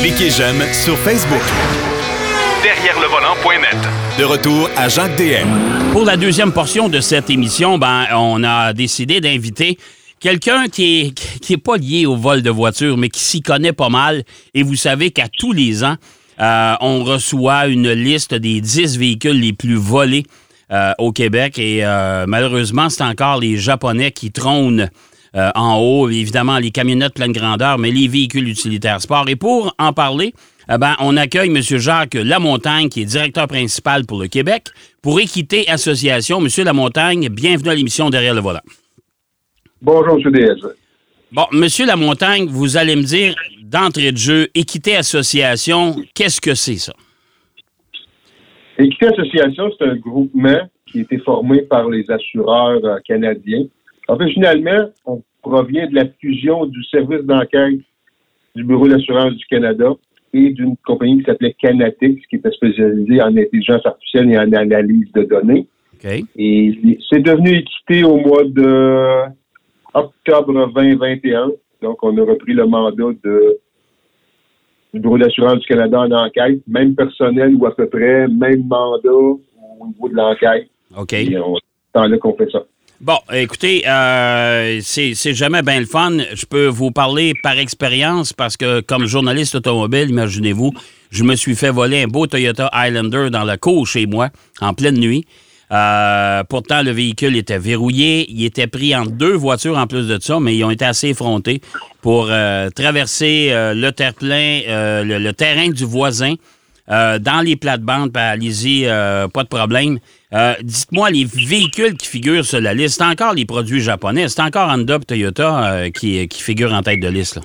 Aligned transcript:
Cliquez 0.00 0.30
j'aime 0.30 0.62
sur 0.72 0.96
Facebook. 0.98 1.42
Derrière 2.62 2.98
le 3.00 3.06
volant.net. 3.06 3.76
De 4.18 4.24
retour 4.24 4.68
à 4.76 4.88
Jacques 4.88 5.16
DM. 5.16 5.92
Pour 5.92 6.04
la 6.04 6.16
deuxième 6.16 6.52
portion 6.52 6.88
de 6.88 7.00
cette 7.00 7.30
émission, 7.30 7.78
ben, 7.78 8.06
on 8.14 8.42
a 8.44 8.72
décidé 8.72 9.20
d'inviter 9.20 9.78
quelqu'un 10.18 10.68
qui 10.68 11.00
est, 11.00 11.40
qui 11.40 11.54
est 11.54 11.58
pas 11.58 11.76
lié 11.76 12.06
au 12.06 12.16
vol 12.16 12.42
de 12.42 12.50
voiture, 12.50 12.96
mais 12.96 13.08
qui 13.08 13.20
s'y 13.20 13.40
connaît 13.40 13.72
pas 13.72 13.88
mal. 13.88 14.24
Et 14.54 14.62
vous 14.62 14.76
savez 14.76 15.10
qu'à 15.10 15.28
tous 15.28 15.52
les 15.52 15.84
ans, 15.84 15.96
euh, 16.40 16.74
on 16.80 17.04
reçoit 17.04 17.66
une 17.66 17.90
liste 17.92 18.34
des 18.34 18.60
10 18.60 18.98
véhicules 18.98 19.38
les 19.38 19.52
plus 19.52 19.76
volés 19.76 20.24
euh, 20.72 20.92
au 20.98 21.12
Québec. 21.12 21.58
Et 21.58 21.84
euh, 21.84 22.24
malheureusement, 22.26 22.88
c'est 22.88 23.04
encore 23.04 23.38
les 23.38 23.58
Japonais 23.58 24.12
qui 24.12 24.32
trônent 24.32 24.90
euh, 25.36 25.50
en 25.54 25.78
haut. 25.78 26.08
Évidemment, 26.08 26.58
les 26.58 26.70
camionnettes 26.70 27.14
pleine 27.14 27.32
grandeur, 27.32 27.78
mais 27.78 27.90
les 27.90 28.08
véhicules 28.08 28.48
utilitaires 28.48 29.00
sport. 29.00 29.28
Et 29.28 29.36
pour 29.36 29.74
en 29.78 29.92
parler, 29.92 30.32
eh 30.72 30.78
ben, 30.78 30.94
on 31.00 31.16
accueille 31.16 31.48
M. 31.48 31.60
Jacques 31.60 32.14
Lamontagne, 32.14 32.88
qui 32.88 33.02
est 33.02 33.04
directeur 33.04 33.48
principal 33.48 34.06
pour 34.06 34.20
le 34.20 34.28
Québec, 34.28 34.68
pour 35.02 35.20
Équité 35.20 35.68
Association. 35.68 36.40
Monsieur 36.40 36.64
Lamontagne, 36.64 37.28
bienvenue 37.28 37.70
à 37.70 37.74
l'émission 37.74 38.10
Derrière 38.10 38.34
le 38.34 38.40
volant. 38.40 38.60
Bonjour, 39.82 40.18
M. 40.24 40.32
DS. 40.32 40.66
Bon, 41.32 41.46
Monsieur 41.52 41.86
Lamontagne, 41.86 42.46
vous 42.46 42.76
allez 42.76 42.96
me 42.96 43.02
dire 43.02 43.34
d'entrée 43.62 44.10
de 44.12 44.16
jeu, 44.16 44.48
Équité 44.54 44.96
Association, 44.96 45.96
qu'est-ce 46.14 46.40
que 46.40 46.54
c'est 46.54 46.76
ça? 46.76 46.92
Équité 48.78 49.06
Association, 49.06 49.70
c'est 49.78 49.86
un 49.86 49.96
groupement 49.96 50.68
qui 50.86 50.98
a 50.98 51.02
été 51.02 51.18
formé 51.18 51.62
par 51.62 51.88
les 51.88 52.10
assureurs 52.10 52.84
euh, 52.84 52.98
canadiens. 53.06 53.64
En 54.08 54.18
fait, 54.18 54.28
finalement, 54.30 54.90
on 55.04 55.22
provient 55.42 55.88
de 55.88 55.94
la 55.94 56.06
fusion 56.20 56.66
du 56.66 56.82
service 56.84 57.22
d'enquête 57.22 57.80
du 58.54 58.64
Bureau 58.64 58.88
d'assurance 58.88 59.34
du 59.34 59.44
Canada 59.46 59.92
et 60.32 60.50
d'une 60.50 60.76
compagnie 60.84 61.18
qui 61.18 61.24
s'appelait 61.24 61.54
Canatix, 61.60 62.24
qui 62.28 62.36
était 62.36 62.50
spécialisée 62.50 63.20
en 63.20 63.36
intelligence 63.36 63.84
artificielle 63.84 64.30
et 64.30 64.38
en 64.38 64.52
analyse 64.52 65.10
de 65.12 65.22
données. 65.22 65.66
Et 66.36 66.98
c'est 67.10 67.20
devenu 67.20 67.58
équité 67.58 68.04
au 68.04 68.16
mois 68.16 68.44
de 68.44 69.28
octobre 69.92 70.72
2021. 70.74 71.50
Donc, 71.82 71.98
on 72.02 72.16
a 72.16 72.22
repris 72.22 72.54
le 72.54 72.66
mandat 72.66 73.12
de, 73.22 73.58
du 74.94 75.00
Bureau 75.00 75.18
d'assurance 75.18 75.60
du 75.60 75.66
Canada 75.66 76.00
en 76.00 76.10
enquête, 76.12 76.60
même 76.66 76.94
personnel 76.94 77.54
ou 77.56 77.66
à 77.66 77.74
peu 77.74 77.86
près, 77.88 78.28
même 78.28 78.66
mandat 78.66 79.12
au 79.12 79.40
niveau 79.86 80.08
de 80.08 80.14
l'enquête. 80.14 80.68
OK. 80.96 81.12
Et 81.12 81.38
on 81.38 81.56
c'est 81.94 82.08
là 82.08 82.18
qu'on 82.18 82.34
fait 82.34 82.50
ça. 82.50 82.64
Bon, 83.00 83.16
écoutez, 83.32 83.88
euh, 83.88 84.78
c'est 84.82 85.14
jamais 85.32 85.62
bien 85.62 85.80
le 85.80 85.86
fun. 85.86 86.18
Je 86.34 86.44
peux 86.44 86.66
vous 86.66 86.90
parler 86.90 87.32
par 87.42 87.56
expérience 87.56 88.34
parce 88.34 88.58
que, 88.58 88.80
comme 88.80 89.06
journaliste 89.06 89.54
automobile, 89.54 90.10
imaginez-vous, 90.10 90.74
je 91.10 91.24
me 91.24 91.34
suis 91.34 91.56
fait 91.56 91.70
voler 91.70 92.02
un 92.02 92.08
beau 92.08 92.26
Toyota 92.26 92.68
Highlander 92.74 93.30
dans 93.30 93.44
la 93.44 93.56
cour 93.56 93.86
chez 93.86 94.04
moi 94.04 94.28
en 94.60 94.74
pleine 94.74 94.98
nuit. 94.98 95.24
Euh, 95.72 96.44
pourtant, 96.44 96.82
le 96.82 96.90
véhicule 96.90 97.38
était 97.38 97.58
verrouillé. 97.58 98.30
Il 98.30 98.44
était 98.44 98.66
pris 98.66 98.94
entre 98.94 99.12
deux 99.12 99.32
voitures 99.32 99.78
en 99.78 99.86
plus 99.86 100.06
de 100.06 100.18
ça, 100.20 100.38
mais 100.38 100.54
ils 100.54 100.64
ont 100.64 100.70
été 100.70 100.84
assez 100.84 101.08
effrontés 101.08 101.62
pour 102.02 102.26
euh, 102.28 102.68
traverser 102.68 103.48
euh, 103.50 103.72
le 103.72 103.92
terre-plein, 103.92 104.60
le, 105.04 105.18
le 105.18 105.32
terrain 105.32 105.70
du 105.70 105.86
voisin. 105.86 106.34
Euh, 106.90 107.18
dans 107.18 107.44
les 107.44 107.56
plates-bandes, 107.56 108.10
ben, 108.10 108.20
allez-y, 108.20 108.86
euh, 108.86 109.28
pas 109.28 109.44
de 109.44 109.48
problème. 109.48 109.98
Euh, 110.32 110.54
Dites-moi, 110.62 111.10
les 111.10 111.24
véhicules 111.24 111.96
qui 111.96 112.08
figurent 112.08 112.44
sur 112.44 112.60
la 112.60 112.74
liste, 112.74 112.98
c'est 112.98 113.04
encore 113.04 113.34
les 113.34 113.44
produits 113.44 113.80
japonais, 113.80 114.28
c'est 114.28 114.42
encore 114.42 114.70
Honda 114.70 114.96
et 114.96 115.04
Toyota 115.04 115.90
qui, 115.90 116.26
qui 116.28 116.42
figurent 116.42 116.72
en 116.72 116.82
tête 116.82 117.00
de 117.00 117.08
liste. 117.08 117.36
Là. 117.36 117.42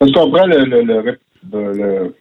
Qu'on 0.00 0.30
prend 0.30 0.46
le, 0.46 0.64
le, 0.64 0.82
le, 0.82 2.14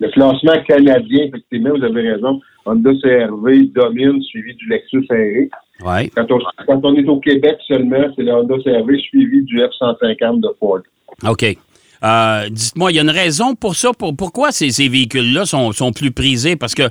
le, 0.00 0.08
classement 0.10 0.62
canadien, 0.66 1.24
effectivement, 1.24 1.70
vous 1.76 1.84
avez 1.84 2.12
raison. 2.12 2.40
Honda 2.66 2.90
CRV 3.02 3.66
domine, 3.74 4.22
suivi 4.22 4.54
du 4.54 4.68
Lexus 4.68 5.06
RX. 5.10 5.50
Ouais. 5.84 6.10
Quand 6.14 6.30
on, 6.30 6.38
quand 6.66 6.80
on 6.84 6.94
est 6.94 7.08
au 7.08 7.18
Québec 7.20 7.56
seulement, 7.66 8.04
c'est 8.14 8.22
le 8.22 8.32
Honda 8.32 8.54
CRV 8.62 8.98
suivi 8.98 9.42
du 9.44 9.58
F-150 9.58 10.40
de 10.40 10.48
Ford. 10.60 10.80
OK. 11.26 11.56
Euh, 12.04 12.48
Dites-moi, 12.50 12.92
il 12.92 12.96
y 12.96 12.98
a 12.98 13.02
une 13.02 13.10
raison 13.10 13.54
pour 13.54 13.74
ça? 13.74 13.92
Pour, 13.92 14.16
pourquoi 14.16 14.52
ces, 14.52 14.88
véhicules-là 14.88 15.46
sont, 15.46 15.92
plus 15.92 16.10
prisés? 16.10 16.56
Parce 16.56 16.74
que 16.74 16.84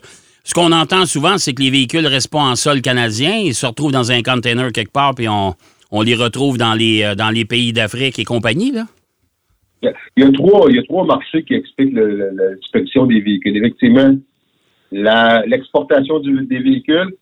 ce 0.44 0.54
qu'on 0.54 0.72
entend 0.72 1.06
souvent, 1.06 1.38
c'est 1.38 1.54
que 1.54 1.62
les 1.62 1.70
véhicules 1.70 2.06
restent 2.08 2.32
pas 2.32 2.40
en 2.40 2.56
sol 2.56 2.82
canadien. 2.82 3.36
Ils 3.38 3.54
se 3.54 3.66
retrouvent 3.66 3.92
dans 3.92 4.12
un 4.12 4.22
container 4.22 4.72
quelque 4.72 4.92
part, 4.92 5.16
puis 5.16 5.28
on, 5.28 5.56
les 6.02 6.16
retrouve 6.16 6.58
dans 6.58 6.74
les, 6.74 7.04
euh, 7.04 7.16
dans 7.16 7.30
les 7.30 7.46
pays 7.46 7.74
d'Afrique 7.74 8.20
et 8.20 8.24
compagnie. 8.24 8.74
Il 9.84 9.94
y 10.18 10.24
a 10.24 10.32
trois, 10.32 11.06
marchés 11.06 11.44
qui 11.44 11.54
expliquent 11.54 11.94
la 11.94 13.06
des 13.06 13.22
véhicules. 13.22 13.58
Effectivement, 13.58 14.16
l'exportation 14.92 16.20
des 16.20 16.60
véhicules, 16.60 17.14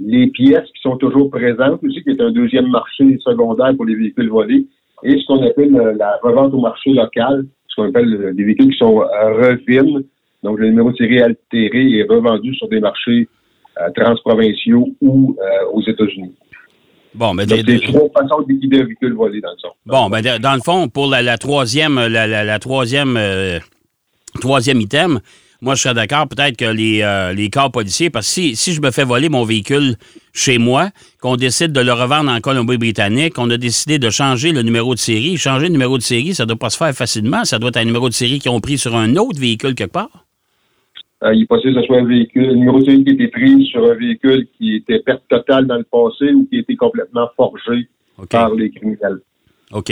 les 0.00 0.26
pièces 0.28 0.68
qui 0.74 0.80
sont 0.82 0.96
toujours 0.96 1.30
présentes 1.30 1.82
aussi, 1.82 2.02
qui 2.02 2.10
est 2.10 2.20
un 2.20 2.30
deuxième 2.30 2.68
marché 2.68 3.18
secondaire 3.24 3.74
pour 3.76 3.86
les 3.86 3.94
véhicules 3.94 4.28
volés, 4.28 4.66
et 5.04 5.18
ce 5.18 5.26
qu'on 5.26 5.42
appelle 5.46 5.74
euh, 5.76 5.94
la 5.98 6.18
revente 6.22 6.52
au 6.54 6.60
marché 6.60 6.90
local, 6.90 7.44
ce 7.68 7.76
qu'on 7.76 7.88
appelle 7.88 8.12
euh, 8.14 8.32
des 8.34 8.44
véhicules 8.44 8.70
qui 8.72 8.78
sont 8.78 9.02
euh, 9.02 9.50
refines, 9.50 10.02
donc 10.42 10.58
le 10.58 10.68
numéro 10.70 10.90
de 10.90 10.96
série 10.96 11.20
altéré 11.22 11.98
est 11.98 12.06
revendu 12.10 12.54
sur 12.54 12.68
des 12.68 12.80
marchés 12.80 13.28
euh, 13.80 13.88
transprovinciaux 13.96 14.88
ou 15.00 15.36
euh, 15.40 15.70
aux 15.72 15.82
États-Unis. 15.82 16.34
Bon, 17.14 17.32
ben, 17.34 17.46
Donc, 17.46 17.60
des- 17.62 17.78
trois 17.80 18.08
façons 18.22 18.42
de 18.42 18.52
liquider 18.52 18.80
un 18.80 18.84
véhicule 18.84 19.12
volé 19.14 19.40
dans 19.40 19.50
le 19.50 19.56
son. 19.58 19.68
Bon, 19.86 20.08
ben, 20.10 20.20
dans 20.40 20.54
le 20.54 20.60
fond, 20.60 20.88
pour 20.88 21.06
la, 21.08 21.22
la 21.22 21.38
troisième, 21.38 21.94
la, 21.94 22.26
la- 22.26 22.44
la 22.44 22.58
troisième, 22.58 23.16
euh, 23.16 23.58
troisième 24.40 24.80
item, 24.80 25.20
moi, 25.64 25.74
je 25.74 25.82
serais 25.82 25.94
d'accord 25.94 26.28
peut-être 26.28 26.56
que 26.56 26.66
les, 26.66 27.02
euh, 27.02 27.32
les 27.32 27.48
corps 27.48 27.72
policiers, 27.72 28.10
parce 28.10 28.26
que 28.26 28.32
si, 28.32 28.56
si 28.56 28.72
je 28.72 28.82
me 28.82 28.90
fais 28.90 29.04
voler 29.04 29.28
mon 29.28 29.44
véhicule 29.44 29.96
chez 30.34 30.58
moi, 30.58 30.90
qu'on 31.20 31.36
décide 31.36 31.72
de 31.72 31.80
le 31.80 31.92
revendre 31.92 32.30
en 32.30 32.40
Colombie-Britannique, 32.40 33.38
on 33.38 33.48
a 33.50 33.56
décidé 33.56 33.98
de 33.98 34.10
changer 34.10 34.52
le 34.52 34.62
numéro 34.62 34.94
de 34.94 34.98
série. 34.98 35.36
Changer 35.38 35.66
le 35.66 35.72
numéro 35.72 35.96
de 35.96 36.02
série, 36.02 36.34
ça 36.34 36.44
ne 36.44 36.48
doit 36.48 36.58
pas 36.58 36.70
se 36.70 36.76
faire 36.76 36.92
facilement. 36.92 37.44
Ça 37.44 37.58
doit 37.58 37.70
être 37.70 37.78
un 37.78 37.84
numéro 37.84 38.08
de 38.08 38.14
série 38.14 38.38
qu'ils 38.38 38.50
ont 38.50 38.60
pris 38.60 38.76
sur 38.76 38.94
un 38.94 39.16
autre 39.16 39.40
véhicule 39.40 39.74
quelque 39.74 39.92
part. 39.92 40.26
Euh, 41.22 41.34
il 41.34 41.42
est 41.42 41.46
possible 41.46 41.74
que 41.74 41.80
ce 41.80 41.86
soit 41.86 41.98
un 41.98 42.04
véhicule, 42.04 42.50
un 42.50 42.54
numéro 42.54 42.78
de 42.80 42.84
série 42.84 43.02
qui 43.02 43.10
a 43.10 43.14
été 43.14 43.28
pris 43.28 43.64
sur 43.66 43.90
un 43.90 43.94
véhicule 43.94 44.46
qui 44.58 44.76
était 44.76 44.98
perte 44.98 45.22
totale 45.28 45.66
dans 45.66 45.78
le 45.78 45.84
passé 45.84 46.32
ou 46.34 46.46
qui 46.46 46.58
a 46.58 46.60
été 46.60 46.76
complètement 46.76 47.28
forgé 47.36 47.88
par 48.28 48.54
les 48.54 48.70
criminels. 48.70 49.20
OK. 49.74 49.90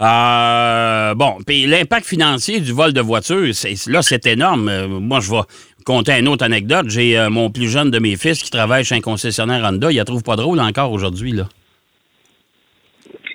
Euh, 0.00 1.14
bon, 1.14 1.38
puis 1.44 1.66
l'impact 1.66 2.06
financier 2.06 2.60
du 2.60 2.72
vol 2.72 2.92
de 2.92 3.00
voiture, 3.00 3.42
là, 3.88 4.02
c'est 4.02 4.26
énorme. 4.26 4.68
Euh, 4.68 4.86
moi, 4.86 5.18
je 5.20 5.32
vais 5.32 5.42
compter 5.84 6.12
une 6.12 6.28
autre 6.28 6.44
anecdote. 6.44 6.86
J'ai 6.88 7.18
euh, 7.18 7.28
mon 7.28 7.50
plus 7.50 7.68
jeune 7.68 7.90
de 7.90 7.98
mes 7.98 8.16
fils 8.16 8.40
qui 8.40 8.50
travaille 8.50 8.84
chez 8.84 8.94
un 8.94 9.00
concessionnaire 9.00 9.64
Honda. 9.64 9.90
Il 9.90 9.96
la 9.96 10.04
trouve 10.04 10.22
pas 10.22 10.36
drôle 10.36 10.60
encore 10.60 10.92
aujourd'hui, 10.92 11.32
là. 11.32 11.44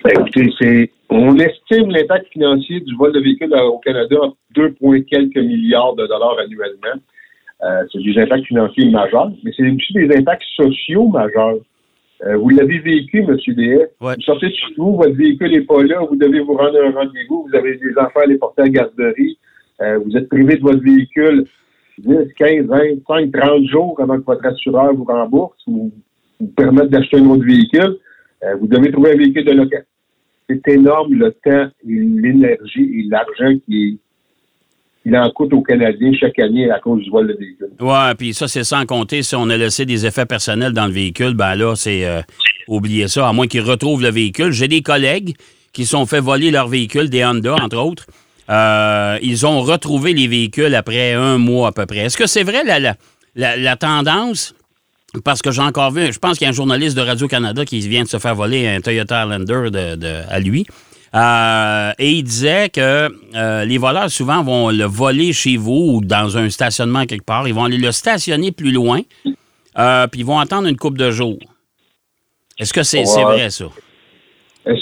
Ben, 0.02 0.12
Écoutez, 0.18 0.50
c'est, 0.58 0.90
on 1.10 1.36
estime 1.38 1.90
l'impact 1.90 2.26
financier 2.32 2.80
du 2.80 2.96
vol 2.96 3.12
de 3.12 3.20
véhicules 3.20 3.54
au 3.54 3.78
Canada 3.78 4.16
à 4.22 4.28
2, 4.54 4.72
point 4.72 5.02
quelques 5.02 5.36
milliards 5.36 5.94
de 5.94 6.06
dollars 6.06 6.36
annuellement. 6.42 7.00
C'est 7.92 8.02
des 8.02 8.18
impacts 8.20 8.46
financiers 8.46 8.90
majeurs, 8.90 9.30
mais 9.44 9.52
c'est 9.56 9.70
aussi 9.70 9.92
des 9.92 10.16
impacts 10.16 10.42
sociaux 10.56 11.06
majeurs. 11.06 11.58
Euh, 12.24 12.36
vous 12.36 12.50
l'avez 12.50 12.78
vécu, 12.78 13.18
M. 13.18 13.36
DS. 13.36 13.88
Ouais. 14.00 14.14
Vous 14.14 14.22
sortez 14.22 14.48
de 14.48 14.54
chez 14.54 14.74
vous, 14.76 14.96
votre 14.96 15.14
véhicule 15.14 15.50
n'est 15.50 15.62
pas 15.62 15.82
là, 15.82 16.00
vous 16.08 16.16
devez 16.16 16.40
vous 16.40 16.54
rendre 16.54 16.78
à 16.80 16.86
un 16.86 16.92
rendez-vous, 16.92 17.48
vous 17.48 17.56
avez 17.56 17.76
des 17.76 17.92
enfants 17.98 18.20
à 18.22 18.26
les 18.26 18.38
porter 18.38 18.62
à 18.62 18.64
la 18.66 18.70
garderie, 18.70 19.38
euh, 19.80 19.98
vous 19.98 20.16
êtes 20.16 20.28
privé 20.28 20.56
de 20.56 20.62
votre 20.62 20.82
véhicule 20.82 21.46
10, 21.98 22.32
15, 22.38 22.66
25, 22.66 23.32
30 23.32 23.64
jours 23.66 24.00
avant 24.00 24.18
que 24.18 24.24
votre 24.24 24.46
assureur 24.46 24.94
vous 24.94 25.04
rembourse 25.04 25.58
ou 25.66 25.90
vous 26.40 26.46
permette 26.48 26.90
d'acheter 26.90 27.18
un 27.18 27.26
autre 27.26 27.44
véhicule. 27.44 27.98
Euh, 28.44 28.54
vous 28.56 28.66
devez 28.66 28.90
trouver 28.92 29.12
un 29.12 29.16
véhicule 29.16 29.44
de 29.44 29.52
location. 29.52 29.86
C'est 30.48 30.68
énorme 30.68 31.14
le 31.14 31.30
temps, 31.32 31.70
et 31.88 31.94
l'énergie 31.94 33.00
et 33.00 33.08
l'argent 33.08 33.58
qui 33.64 33.84
est 33.84 33.98
il 35.04 35.16
en 35.16 35.30
coûte 35.30 35.52
aux 35.52 35.62
Canadiens 35.62 36.12
chaque 36.18 36.38
année 36.38 36.70
à 36.70 36.78
cause 36.78 37.02
du 37.02 37.10
vol 37.10 37.26
de 37.28 37.32
véhicules. 37.34 37.70
Ouais, 37.80 38.14
puis 38.16 38.34
ça, 38.34 38.46
c'est 38.48 38.64
sans 38.64 38.86
compter 38.86 39.22
si 39.22 39.34
on 39.34 39.48
a 39.50 39.56
laissé 39.56 39.84
des 39.84 40.06
effets 40.06 40.26
personnels 40.26 40.72
dans 40.72 40.86
le 40.86 40.92
véhicule, 40.92 41.34
ben 41.34 41.54
là, 41.56 41.74
c'est 41.74 42.04
euh, 42.06 42.22
oubliez 42.68 43.08
ça, 43.08 43.28
à 43.28 43.32
moins 43.32 43.46
qu'ils 43.48 43.62
retrouvent 43.62 44.02
le 44.02 44.10
véhicule. 44.10 44.52
J'ai 44.52 44.68
des 44.68 44.82
collègues 44.82 45.34
qui 45.72 45.86
sont 45.86 46.06
fait 46.06 46.20
voler 46.20 46.50
leur 46.50 46.68
véhicule, 46.68 47.08
des 47.10 47.24
Honda, 47.24 47.54
entre 47.54 47.78
autres. 47.78 48.06
Euh, 48.50 49.18
ils 49.22 49.46
ont 49.46 49.60
retrouvé 49.62 50.12
les 50.12 50.26
véhicules 50.26 50.74
après 50.74 51.14
un 51.14 51.38
mois 51.38 51.68
à 51.68 51.72
peu 51.72 51.86
près. 51.86 51.98
Est-ce 51.98 52.16
que 52.16 52.26
c'est 52.26 52.42
vrai 52.42 52.62
la, 52.64 52.78
la, 53.34 53.56
la, 53.56 53.76
tendance? 53.76 54.54
Parce 55.24 55.42
que 55.42 55.50
j'ai 55.50 55.62
encore 55.62 55.90
vu, 55.92 56.12
je 56.12 56.18
pense 56.18 56.38
qu'il 56.38 56.44
y 56.44 56.48
a 56.48 56.50
un 56.50 56.54
journaliste 56.54 56.96
de 56.96 57.02
Radio-Canada 57.02 57.64
qui 57.64 57.80
vient 57.88 58.02
de 58.02 58.08
se 58.08 58.18
faire 58.18 58.34
voler 58.34 58.66
un 58.66 58.80
Toyota 58.80 59.22
Highlander 59.22 59.70
de, 59.70 59.96
de- 59.96 60.22
à 60.28 60.40
lui. 60.40 60.66
Euh, 61.14 61.92
et 61.98 62.10
il 62.12 62.22
disait 62.22 62.70
que 62.70 63.08
euh, 63.36 63.64
les 63.66 63.76
voleurs 63.78 64.08
souvent 64.10 64.42
vont 64.42 64.70
le 64.70 64.84
voler 64.84 65.32
chez 65.34 65.56
vous 65.58 65.96
ou 65.96 66.00
dans 66.02 66.38
un 66.38 66.48
stationnement 66.48 67.04
quelque 67.04 67.26
part. 67.26 67.46
Ils 67.46 67.52
vont 67.54 67.64
aller 67.64 67.76
le 67.78 67.92
stationner 67.92 68.50
plus 68.50 68.72
loin, 68.72 69.00
euh, 69.78 70.06
puis 70.06 70.20
ils 70.20 70.26
vont 70.26 70.38
attendre 70.38 70.68
une 70.68 70.76
coupe 70.76 70.96
de 70.96 71.10
jours. 71.10 71.38
Est-ce 72.58 72.72
que 72.72 72.82
c'est 72.82 73.04
vrai, 73.24 73.50
ça? 73.50 73.66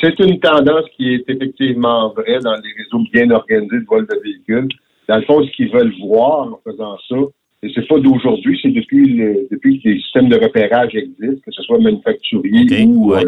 C'est 0.00 0.19
une 0.21 0.38
tendance 0.38 0.85
qui 0.97 1.15
est 1.15 1.25
effectivement 1.29 2.12
vraie 2.12 2.38
dans 2.41 2.55
les 2.55 2.73
réseaux 2.85 3.03
bien 3.12 3.31
organisés 3.31 3.81
de 3.81 3.87
vol 3.88 4.06
de 4.06 4.21
véhicules. 4.23 4.69
Dans 5.09 5.17
le 5.17 5.23
fond, 5.23 5.43
ce 5.44 5.50
qu'ils 5.56 5.73
veulent 5.73 5.94
voir 6.06 6.47
en 6.49 6.61
faisant 6.65 6.97
ça, 7.09 7.17
et 7.62 7.73
c'est 7.75 7.88
pas 7.88 7.99
d'aujourd'hui, 7.99 8.59
c'est 8.62 8.71
depuis 8.71 9.06
le- 9.15 9.49
depuis 9.50 9.81
que 9.82 9.88
les 9.88 10.00
systèmes 10.00 10.29
de 10.29 10.37
repérage 10.37 10.94
existent, 10.94 11.43
que 11.44 11.50
ce 11.53 11.62
soit 11.62 11.79
manufacturier 11.79 12.85
ou 12.85 13.12
ouais. 13.15 13.25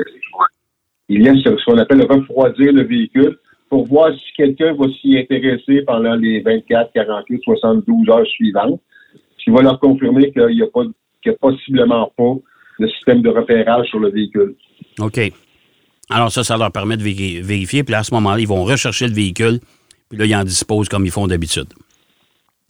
Il 1.14 1.22
y 1.22 1.28
a 1.28 1.34
ce 1.34 1.64
qu'on 1.64 1.78
appelle 1.78 2.02
refroidir 2.02 2.72
le 2.72 2.84
véhicule 2.84 3.38
pour 3.68 3.86
voir 3.86 4.10
si 4.12 4.32
quelqu'un 4.36 4.74
va 4.74 4.86
s'y 5.00 5.18
intéresser 5.18 5.82
pendant 5.86 6.14
les 6.14 6.40
24, 6.40 6.92
48, 6.92 7.40
72 7.44 8.08
heures 8.10 8.26
suivantes, 8.26 8.80
ce 9.38 9.44
qui 9.44 9.50
va 9.50 9.62
leur 9.62 9.80
confirmer 9.80 10.30
qu'il 10.30 10.46
n'y 10.46 10.62
a 10.62 10.66
pas 10.66 10.82
qu'il 11.22 11.32
y 11.32 11.34
a 11.34 11.38
possiblement 11.38 12.12
pas 12.16 12.34
de 12.80 12.86
système 12.88 13.22
de 13.22 13.28
repérage 13.28 13.86
sur 13.88 14.00
le 14.00 14.10
véhicule. 14.10 14.54
OK. 15.00 15.20
Alors 16.10 16.30
ça, 16.30 16.42
ça 16.42 16.56
leur 16.56 16.72
permet 16.72 16.96
de 16.96 17.02
véri- 17.02 17.40
vérifier. 17.40 17.84
Puis 17.84 17.92
là, 17.92 18.00
à 18.00 18.02
ce 18.02 18.12
moment-là, 18.14 18.40
ils 18.40 18.48
vont 18.48 18.64
rechercher 18.64 19.06
le 19.06 19.14
véhicule. 19.14 19.60
Puis 20.08 20.18
là, 20.18 20.26
ils 20.26 20.34
en 20.34 20.44
disposent 20.44 20.88
comme 20.88 21.04
ils 21.06 21.10
font 21.12 21.26
d'habitude. 21.26 21.68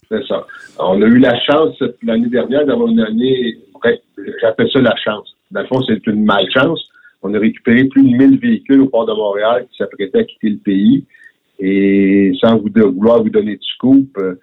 C'est 0.09 0.25
ça. 0.27 0.45
On 0.79 1.01
a 1.01 1.05
eu 1.05 1.17
la 1.17 1.37
chance 1.41 1.75
l'année 2.03 2.29
dernière 2.29 2.65
d'avoir 2.65 2.87
une 2.87 2.99
année, 3.01 3.55
j'appelle 4.41 4.69
ça 4.71 4.79
la 4.79 4.95
chance. 5.03 5.35
Dans 5.51 5.61
le 5.61 5.67
fond, 5.67 5.81
c'est 5.87 6.05
une 6.07 6.23
malchance. 6.23 6.79
On 7.23 7.33
a 7.33 7.39
récupéré 7.39 7.85
plus 7.85 8.03
de 8.03 8.15
1000 8.17 8.39
véhicules 8.39 8.81
au 8.81 8.87
port 8.87 9.05
de 9.05 9.13
Montréal 9.13 9.65
qui 9.71 9.77
s'apprêtaient 9.77 10.19
à 10.19 10.23
quitter 10.23 10.49
le 10.49 10.57
pays. 10.57 11.05
Et 11.59 12.31
sans 12.41 12.57
vous 12.57 12.69
de- 12.69 12.81
vouloir 12.83 13.21
vous 13.23 13.29
donner 13.29 13.55
de 13.55 13.61
scoop, 13.75 14.09
euh, 14.17 14.35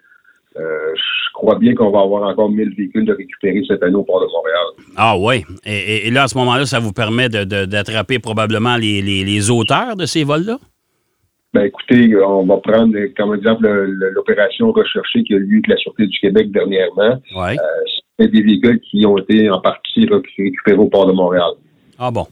euh, 0.57 0.61
je 0.95 1.33
crois 1.33 1.57
bien 1.59 1.73
qu'on 1.75 1.91
va 1.91 2.01
avoir 2.01 2.27
encore 2.27 2.49
1000 2.49 2.73
véhicules 2.75 3.05
de 3.05 3.13
récupérer 3.13 3.61
cette 3.67 3.83
année 3.83 3.95
au 3.95 4.03
port 4.03 4.21
de 4.21 4.25
Montréal. 4.27 4.65
Ah 4.97 5.15
oui. 5.17 5.43
Et, 5.65 5.73
et- 5.77 6.07
et 6.07 6.11
là, 6.11 6.23
à 6.23 6.27
ce 6.27 6.37
moment-là, 6.37 6.65
ça 6.65 6.79
vous 6.79 6.91
permet 6.93 7.29
de- 7.29 7.43
de- 7.43 7.65
d'attraper 7.65 8.19
probablement 8.19 8.77
les, 8.77 9.01
les- 9.01 9.23
les 9.23 9.51
auteurs 9.51 9.95
de 9.95 10.05
ces 10.05 10.23
vols-là? 10.23 10.57
Ben 11.53 11.63
écoutez, 11.65 12.15
on 12.15 12.45
va 12.45 12.57
prendre 12.57 12.95
euh, 12.95 13.11
comme 13.17 13.35
exemple 13.35 13.63
le- 13.63 13.85
le- 13.85 14.09
l'opération 14.11 14.71
recherchée 14.71 15.21
qui 15.23 15.33
a 15.33 15.37
eu 15.37 15.41
lieu 15.41 15.55
avec 15.57 15.67
la 15.67 15.77
Sûreté 15.77 16.07
du 16.07 16.17
Québec 16.19 16.49
dernièrement. 16.51 17.21
Oui. 17.35 17.57
C'est 18.17 18.29
des 18.31 18.41
véhicules 18.41 18.79
qui 18.89 19.05
ont 19.05 19.17
été 19.17 19.49
en 19.49 19.59
partie 19.59 20.05
réc- 20.05 20.23
récupérés 20.37 20.77
au 20.77 20.87
port 20.87 21.07
de 21.07 21.11
Montréal. 21.13 21.51
Ah 21.99 22.09
bon. 22.09 22.25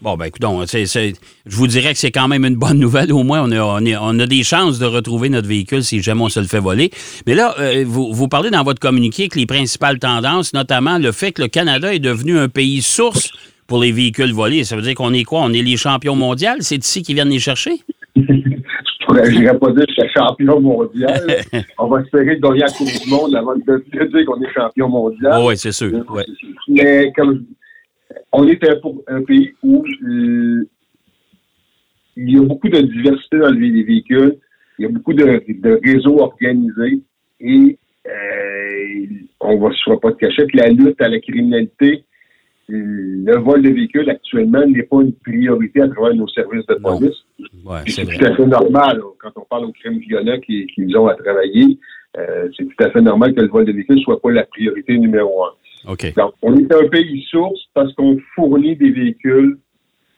Bon, 0.00 0.16
ben 0.16 0.26
écoute, 0.26 0.42
je 0.44 1.56
vous 1.56 1.66
dirais 1.66 1.92
que 1.92 1.98
c'est 1.98 2.12
quand 2.12 2.28
même 2.28 2.44
une 2.44 2.54
bonne 2.54 2.78
nouvelle. 2.78 3.12
Au 3.12 3.24
moins, 3.24 3.42
on 3.42 3.50
a, 3.50 3.60
on, 3.60 3.84
est- 3.84 3.96
on 3.96 4.18
a 4.20 4.26
des 4.26 4.44
chances 4.44 4.78
de 4.78 4.86
retrouver 4.86 5.28
notre 5.28 5.48
véhicule 5.48 5.82
si 5.82 6.00
jamais 6.00 6.22
on 6.22 6.28
se 6.28 6.38
le 6.38 6.46
fait 6.46 6.60
voler. 6.60 6.90
Mais 7.26 7.34
là, 7.34 7.54
euh, 7.58 7.84
vous, 7.84 8.12
vous 8.12 8.28
parlez 8.28 8.50
dans 8.50 8.62
votre 8.62 8.78
communiqué 8.78 9.28
que 9.28 9.38
les 9.38 9.46
principales 9.46 9.98
tendances, 9.98 10.52
notamment 10.54 10.98
le 10.98 11.10
fait 11.10 11.32
que 11.32 11.42
le 11.42 11.48
Canada 11.48 11.92
est 11.92 11.98
devenu 11.98 12.38
un 12.38 12.48
pays 12.48 12.80
source 12.80 13.30
pour 13.66 13.80
les 13.80 13.90
véhicules 13.90 14.32
volés. 14.32 14.62
Ça 14.62 14.76
veut 14.76 14.82
dire 14.82 14.94
qu'on 14.94 15.12
est 15.12 15.24
quoi? 15.24 15.40
On 15.40 15.52
est 15.52 15.62
les 15.62 15.76
champions 15.76 16.14
mondiaux? 16.14 16.50
C'est 16.60 16.84
ici 16.84 17.02
qu'ils 17.02 17.16
viennent 17.16 17.30
les 17.30 17.40
chercher? 17.40 17.72
je 18.16 19.30
j'irais 19.30 19.58
pas 19.58 19.72
dire 19.72 19.86
que 19.86 19.92
je 19.96 20.02
suis 20.02 20.10
champion 20.16 20.60
mondial. 20.60 21.26
on 21.78 21.88
va 21.88 22.00
espérer 22.02 22.36
de 22.36 22.40
gagner 22.40 22.60
la 22.60 22.68
Coupe 22.70 22.86
du 22.86 23.10
Monde 23.10 23.34
avant 23.34 23.54
de, 23.54 23.84
dire 23.92 24.26
qu'on 24.26 24.40
est 24.42 24.52
champion 24.54 24.88
mondial. 24.88 25.42
oui, 25.44 25.56
c'est 25.56 25.72
sûr. 25.72 26.04
Ouais. 26.10 26.24
Mais 26.68 27.10
comme 27.16 27.44
on 28.32 28.46
est 28.46 28.62
un, 28.68 28.76
un 29.08 29.22
pays 29.22 29.52
où 29.62 29.84
euh, 30.04 30.68
il 32.16 32.32
y 32.32 32.38
a 32.38 32.42
beaucoup 32.42 32.68
de 32.68 32.80
diversité 32.80 33.38
dans 33.38 33.50
les 33.50 33.82
véhicules, 33.82 34.36
il 34.78 34.82
y 34.82 34.86
a 34.86 34.90
beaucoup 34.90 35.14
de, 35.14 35.24
de 35.24 35.80
réseaux 35.84 36.18
organisés 36.20 37.00
et 37.40 37.78
euh, 38.06 39.06
on 39.40 39.58
va 39.58 39.70
se 39.72 39.82
fera 39.84 40.00
pas 40.00 40.10
de 40.10 40.16
cachette. 40.16 40.52
La 40.54 40.68
lutte 40.68 41.00
à 41.00 41.08
la 41.08 41.20
criminalité, 41.20 42.04
le 42.68 43.36
vol 43.38 43.62
de 43.62 43.70
véhicules 43.70 44.10
actuellement 44.10 44.66
n'est 44.66 44.82
pas 44.82 45.00
une 45.00 45.14
priorité 45.14 45.80
à 45.80 45.88
travers 45.88 46.14
nos 46.14 46.28
services 46.28 46.66
de 46.66 46.74
police. 46.74 47.16
Ouais, 47.64 47.78
c'est 47.86 48.04
tout 48.04 48.24
à 48.24 48.34
fait 48.34 48.46
normal 48.46 48.98
là, 48.98 49.04
quand 49.20 49.32
on 49.36 49.44
parle 49.48 49.64
aux 49.66 49.72
crimes 49.72 49.98
violents 50.00 50.38
qui, 50.40 50.66
qui 50.66 50.82
nous 50.82 50.96
ont 50.96 51.06
à 51.06 51.14
travailler. 51.14 51.78
euh, 52.18 52.48
c'est 52.56 52.64
tout 52.64 52.84
à 52.84 52.90
fait 52.90 53.00
normal 53.00 53.34
que 53.34 53.40
le 53.40 53.48
vol 53.48 53.64
de 53.64 53.72
véhicules 53.72 54.00
soit 54.00 54.20
pas 54.20 54.30
la 54.32 54.44
priorité 54.44 54.98
numéro 54.98 55.44
un. 55.44 55.50
OK. 55.86 56.14
Donc, 56.14 56.32
on 56.42 56.56
est 56.56 56.72
un 56.72 56.88
pays 56.88 57.24
source 57.30 57.60
parce 57.74 57.92
qu'on 57.94 58.18
fournit 58.34 58.76
des 58.76 58.90
véhicules 58.90 59.58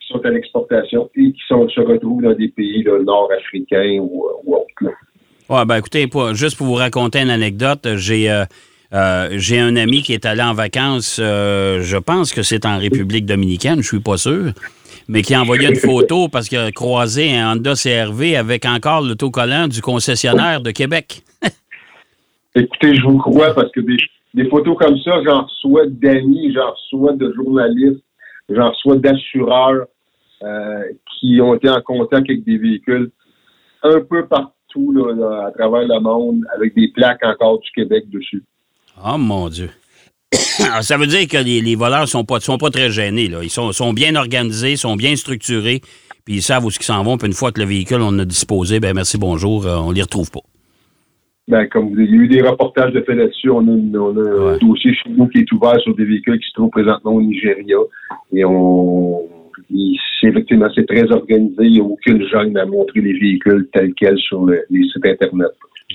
qui 0.01 0.09
sont 0.09 0.25
à 0.25 0.31
l'exportation 0.31 1.11
et 1.17 1.33
qui 1.33 1.41
sont, 1.49 1.69
se 1.69 1.81
retrouvent 1.81 2.23
dans 2.23 2.35
des 2.35 2.49
pays 2.49 2.85
nord-africains 2.85 3.99
ou, 4.01 4.25
ou 4.45 4.55
autres. 4.57 4.93
Ouais, 5.49 5.65
ben 5.65 5.77
écoutez, 5.77 6.07
pour- 6.07 6.35
juste 6.35 6.57
pour 6.57 6.67
vous 6.69 6.75
raconter 6.75 7.21
une 7.21 7.31
anecdote, 7.31 7.97
j'ai 7.97 8.31
euh, 8.31 8.45
euh, 8.93 9.29
j'ai 9.33 9.59
un 9.59 9.77
ami 9.77 10.03
qui 10.03 10.13
est 10.13 10.25
allé 10.25 10.43
en 10.43 10.55
vacances, 10.55 11.19
euh, 11.21 11.83
je 11.83 11.97
pense 11.97 12.33
que 12.33 12.43
c'est 12.43 12.65
en 12.67 12.79
République 12.79 13.27
dominicaine, 13.27 13.83
je 13.83 13.87
suis 13.89 14.01
pas 14.01 14.17
sûr, 14.17 14.53
mais 15.09 15.23
qui 15.23 15.35
a 15.35 15.41
envoyé 15.41 15.69
une 15.69 15.77
photo 15.77 16.29
parce 16.33 16.49
qu'il 16.49 16.59
a 16.59 16.73
croisé 16.73 17.37
un 17.37 17.53
Honda 17.53 17.75
CRV 17.75 18.37
avec 18.37 18.65
encore 18.65 19.03
l'autocollant 19.03 19.69
du 19.69 19.81
concessionnaire 19.81 20.61
de 20.61 20.71
Québec. 20.71 21.23
Écoutez, 22.55 22.95
je 22.97 23.03
vous 23.03 23.19
crois 23.19 23.55
parce 23.55 23.71
que 23.73 23.81
des, 23.81 23.97
des 24.35 24.49
photos 24.49 24.77
comme 24.79 24.99
ça, 24.99 25.23
j'en 25.25 25.43
reçois 25.43 25.87
d'amis, 25.87 26.53
j'en 26.53 26.71
reçois 26.71 27.13
de 27.15 27.33
journalistes, 27.35 28.05
j'en 28.49 28.71
reçois 28.71 28.97
d'assureurs 28.97 29.87
euh, 30.43 30.83
qui 31.19 31.41
ont 31.41 31.55
été 31.55 31.69
en 31.69 31.81
contact 31.83 32.31
avec 32.31 32.45
des 32.45 32.59
véhicules 32.59 33.11
un 33.83 34.01
peu 34.01 34.27
partout 34.27 34.93
là, 34.93 35.47
à 35.47 35.51
travers 35.51 35.87
le 35.87 36.01
monde 36.01 36.45
avec 36.55 36.75
des 36.75 36.89
plaques 36.89 37.25
encore 37.25 37.59
du 37.59 37.71
Québec 37.75 38.09
dessus. 38.11 38.45
Oh 39.05 39.19
mon 39.19 39.49
Dieu. 39.49 39.71
Alors, 40.61 40.83
ça 40.83 40.97
veut 40.97 41.07
dire 41.07 41.27
que 41.27 41.39
les, 41.39 41.75
voleurs 41.75 42.09
sont 42.09 42.25
pas, 42.25 42.41
sont 42.41 42.59
pas 42.59 42.71
très 42.71 42.91
gênés. 42.91 43.29
Là. 43.29 43.43
Ils 43.43 43.51
sont, 43.51 43.73
sont 43.73 43.93
bien 43.93 44.15
organisés, 44.15 44.77
sont 44.77 44.97
bien 44.97 45.17
structurés, 45.17 45.81
puis 46.25 46.37
ils 46.37 46.43
savent 46.43 46.65
où 46.65 46.71
ils 46.71 46.85
s'en 46.85 47.03
vont. 47.03 47.19
Puis 47.19 47.27
une 47.27 47.35
fois 47.35 47.53
que 47.53 47.61
le 47.61 47.67
véhicule, 47.67 48.01
on 48.01 48.19
a 48.19 48.25
disposé, 48.25 48.81
ben 48.81 48.95
merci, 48.95 49.19
bonjour, 49.19 49.67
euh, 49.67 49.77
on 49.77 49.91
les 49.91 50.03
retrouve 50.03 50.31
pas. 50.31 50.41
Ben, 51.51 51.67
comme 51.67 51.91
vous 51.93 52.01
il 52.01 52.11
y 52.11 52.19
a 52.19 52.23
eu 52.23 52.29
des 52.29 52.43
reportages 52.43 52.93
de 52.93 53.01
fait 53.03 53.15
là-dessus, 53.17 53.51
on 53.51 53.59
a, 53.67 53.73
une- 53.73 53.97
on 53.97 54.17
a 54.17 54.21
Ouais. 54.23 54.55
un 54.55 54.59
dossier 54.59 54.95
chez 54.95 55.11
nous 55.11 55.27
qui 55.29 55.39
est 55.39 55.53
ouvert 55.53 55.79
sur 55.81 55.95
des 55.97 56.05
véhicules 56.05 56.39
qui 56.39 56.49
se 56.49 56.55
trouvent 56.55 56.71
présentement 56.71 57.13
au 57.15 57.21
Nigeria. 57.23 57.77
Et 58.33 58.45
on 58.45 59.21
c'est 60.21 60.29
effectivement 60.29 60.69
c'est 60.75 60.87
très 60.87 61.11
organisé. 61.13 61.57
Il 61.65 61.73
n'y 61.73 61.81
a 61.81 61.85
aucune 61.85 62.27
gêne 62.29 62.57
à 62.57 62.65
montrer 62.67 63.01
les 63.01 63.13
véhicules 63.19 63.69
tels 63.73 63.93
quels 63.95 64.19
sur 64.19 64.45
le- 64.45 64.63
les 64.71 64.83
sites 64.91 65.05
Internet. 65.05 65.49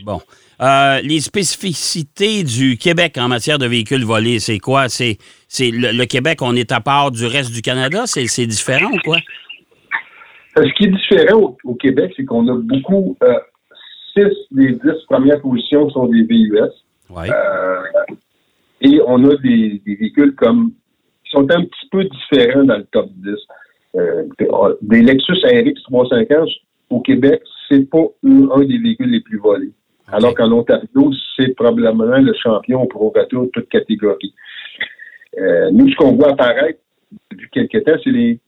Bon. 0.05 0.19
Euh, 0.61 0.99
les 1.03 1.19
spécificités 1.19 2.43
du 2.43 2.77
Québec 2.77 3.17
en 3.17 3.27
matière 3.27 3.57
de 3.57 3.65
véhicules 3.65 4.03
volés, 4.03 4.39
c'est 4.39 4.59
quoi? 4.59 4.87
C'est, 4.89 5.17
c'est 5.47 5.71
le, 5.71 5.91
le 5.97 6.05
Québec, 6.05 6.39
on 6.41 6.53
est 6.55 6.71
à 6.71 6.79
part 6.81 7.11
du 7.11 7.25
reste 7.25 7.53
du 7.53 7.61
Canada? 7.61 8.03
C'est, 8.05 8.27
c'est 8.27 8.45
différent 8.47 8.91
ou 8.93 8.97
quoi? 9.03 9.17
Euh, 10.57 10.63
Ce 10.65 10.73
qui 10.77 10.85
est 10.85 10.91
différent 10.91 11.39
au, 11.41 11.57
au 11.65 11.75
Québec, 11.75 12.13
c'est 12.15 12.23
qu'on 12.25 12.47
a 12.47 12.55
beaucoup, 12.57 13.17
euh, 13.23 13.33
six 14.15 14.33
des 14.51 14.71
dix 14.73 15.05
premières 15.07 15.41
positions 15.41 15.89
sont 15.89 16.07
des 16.07 16.23
VUS. 16.23 16.59
Euh, 17.17 17.81
et 18.81 18.99
on 19.05 19.23
a 19.25 19.35
des, 19.37 19.81
des 19.85 19.95
véhicules 19.95 20.35
comme 20.35 20.73
qui 21.23 21.31
sont 21.31 21.49
un 21.51 21.63
petit 21.63 21.89
peu 21.91 22.03
différents 22.03 22.63
dans 22.63 22.77
le 22.77 22.85
top 22.85 23.09
10. 23.09 23.31
Euh, 23.95 24.25
des 24.81 25.01
Lexus 25.01 25.39
RX 25.45 25.81
350 25.83 26.49
au 26.89 26.99
Québec, 26.99 27.41
c'est 27.69 27.89
pas 27.89 28.05
un, 28.23 28.59
des 28.59 28.77
véhicules 28.77 29.09
les 29.09 29.21
plus 29.21 29.39
volés. 29.39 29.71
Alors 30.11 30.35
qu'en 30.35 30.51
Ontario, 30.51 31.11
c'est 31.35 31.55
probablement 31.55 32.17
le 32.17 32.33
champion 32.33 32.85
pro 32.87 33.11
retour 33.15 33.45
de 33.45 33.49
toute 33.49 33.69
catégorie. 33.69 34.33
Euh, 35.39 35.71
nous, 35.71 35.89
ce 35.89 35.95
qu'on 35.95 36.15
voit 36.15 36.31
apparaître 36.31 36.79
depuis 37.31 37.49
quelques 37.49 37.83
temps, 37.85 37.97
c'est 38.03 38.11
les 38.11 38.39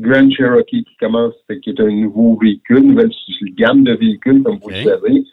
Grand 0.00 0.30
Cherokee 0.30 0.84
qui 0.84 0.96
commence, 0.98 1.34
qui 1.62 1.70
est 1.70 1.80
un 1.80 1.90
nouveau 1.90 2.38
véhicule, 2.40 2.78
une 2.78 2.88
nouvelle 2.94 3.10
gamme 3.56 3.84
de 3.84 3.92
véhicules, 3.94 4.42
comme 4.42 4.58
vous 4.58 4.68
le 4.70 4.74
savez. 4.84 5.24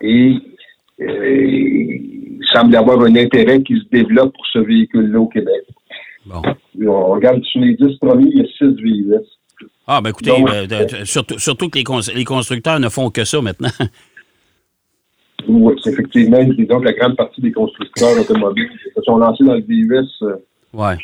Et 0.00 0.34
euh, 1.00 1.40
il 1.40 2.40
semble 2.52 2.72
y 2.74 2.76
avoir 2.76 3.00
un 3.00 3.16
intérêt 3.16 3.62
qui 3.62 3.74
se 3.78 3.84
développe 3.90 4.32
pour 4.34 4.46
ce 4.52 4.58
véhicule-là 4.60 5.20
au 5.20 5.26
Québec. 5.28 5.62
Bon. 6.26 6.40
On 6.86 7.06
regarde 7.12 7.42
sur 7.44 7.60
les 7.60 7.74
10 7.74 7.96
premiers, 7.98 8.30
il 8.30 8.38
y 8.38 8.40
a 8.42 8.46
6 8.58 8.76
VUS. 8.80 9.14
Ah, 9.86 10.00
ben 10.00 10.10
écoutez, 10.10 10.30
Donc, 10.30 10.48
euh, 10.50 11.04
surtout, 11.04 11.38
surtout 11.38 11.68
que 11.68 11.78
les, 11.78 11.84
cons- 11.84 12.00
les 12.14 12.24
constructeurs 12.24 12.78
ne 12.78 12.88
font 12.88 13.10
que 13.10 13.24
ça 13.24 13.40
maintenant. 13.42 13.68
Oui, 15.48 15.74
effectivement, 15.86 16.42
disons 16.44 16.78
que 16.78 16.84
la 16.84 16.92
grande 16.92 17.16
partie 17.16 17.40
des 17.40 17.50
constructeurs 17.50 18.16
automobiles 18.20 18.70
se 18.94 19.02
sont 19.02 19.16
lancés 19.16 19.42
dans 19.42 19.54
le 19.54 19.62
VUS. 19.62 20.06
euh, 20.22 20.36
Ouais. 20.72 20.96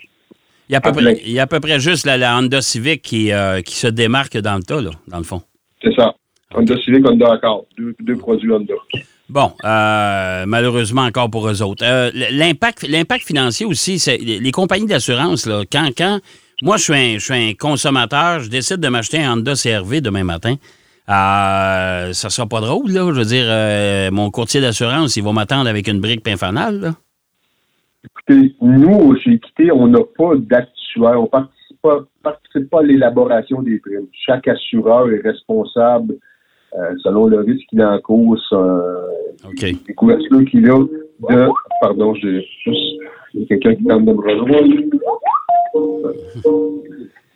Il 0.68 0.72
y 0.72 0.74
a 0.74 0.78
à 0.78 0.80
peu, 0.80 0.92
près, 0.92 1.00
plein. 1.00 1.14
il 1.24 1.32
y 1.32 1.38
a 1.38 1.42
à 1.42 1.46
peu 1.46 1.60
près 1.60 1.80
juste 1.80 2.04
la, 2.04 2.16
la 2.16 2.36
Honda 2.36 2.60
Civic 2.60 3.02
qui, 3.02 3.32
euh, 3.32 3.62
qui 3.62 3.76
se 3.76 3.86
démarque 3.86 4.36
dans 4.36 4.56
le 4.56 4.62
tas, 4.62 4.80
là, 4.80 4.90
dans 5.06 5.18
le 5.18 5.24
fond. 5.24 5.42
C'est 5.82 5.94
ça. 5.94 6.14
Honda 6.54 6.76
Civic, 6.84 7.08
Honda 7.08 7.32
Accord. 7.32 7.66
Deux, 7.78 7.94
deux 8.00 8.16
produits 8.16 8.52
Honda. 8.52 8.74
Bon, 9.28 9.52
euh, 9.64 10.44
malheureusement 10.46 11.02
encore 11.02 11.30
pour 11.30 11.48
eux 11.48 11.62
autres. 11.62 11.84
Euh, 11.86 12.10
l'impact, 12.30 12.86
l'impact 12.88 13.24
financier 13.24 13.66
aussi, 13.66 13.98
c'est 13.98 14.16
les 14.18 14.50
compagnies 14.50 14.86
d'assurance, 14.86 15.46
là, 15.46 15.62
quand, 15.70 15.90
quand 15.96 16.20
moi 16.62 16.76
je 16.76 16.82
suis 16.84 16.94
un, 16.94 17.14
je 17.14 17.24
suis 17.24 17.34
un 17.34 17.52
consommateur, 17.54 18.40
je 18.40 18.48
décide 18.48 18.78
de 18.78 18.88
m'acheter 18.88 19.18
un 19.22 19.34
Honda 19.34 19.54
CRV 19.54 20.00
demain 20.00 20.24
matin. 20.24 20.56
Euh, 21.08 22.12
ça 22.12 22.28
sera 22.28 22.46
pas 22.46 22.60
drôle, 22.60 22.90
là. 22.90 23.10
Je 23.12 23.18
veux 23.18 23.24
dire, 23.24 23.46
euh, 23.46 24.10
mon 24.10 24.30
courtier 24.30 24.60
d'assurance, 24.60 25.16
il 25.16 25.24
va 25.24 25.32
m'attendre 25.32 25.68
avec 25.68 25.88
une 25.88 26.00
brique 26.00 26.22
pinfanale, 26.22 26.80
là. 26.80 26.94
Écoutez, 28.10 28.54
nous, 28.60 29.16
chez 29.16 29.32
Équité, 29.32 29.70
on 29.72 29.86
n'a 29.88 30.00
pas 30.16 30.34
d'actuaire. 30.36 31.20
On 31.22 31.26
participe 31.26 31.80
pas, 31.82 32.00
participe 32.22 32.70
pas 32.70 32.80
à 32.80 32.82
l'élaboration 32.82 33.62
des 33.62 33.78
primes. 33.78 34.06
Chaque 34.26 34.48
assureur 34.48 35.10
est 35.10 35.20
responsable 35.20 36.14
euh, 36.74 36.94
selon 37.02 37.26
le 37.26 37.40
risque 37.40 37.66
qu'il 37.68 37.80
a 37.80 37.92
en 37.92 38.00
cause, 38.00 38.46
euh, 38.52 39.06
OK. 39.46 39.62
les 39.62 39.94
couvertures 39.94 40.44
qu'il 40.50 40.68
a 40.70 40.78
de... 40.78 41.48
Pardon, 41.80 42.14
j'ai 42.14 42.46
juste... 42.64 43.00
Quelqu'un 43.48 43.74
qui 43.74 43.84
tente 43.84 44.04
de 44.04 44.12
me 44.12 44.18
rejoindre. 44.18 44.64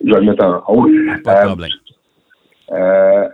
Je 0.03 0.13
vais 0.13 0.19
le 0.19 0.25
mettre 0.25 0.43
en 0.45 0.73
haut. 0.73 0.87
Pas 1.23 1.33
de 1.35 1.39
Euh, 1.39 1.45
problème. 1.47 1.69
euh, 2.71 3.29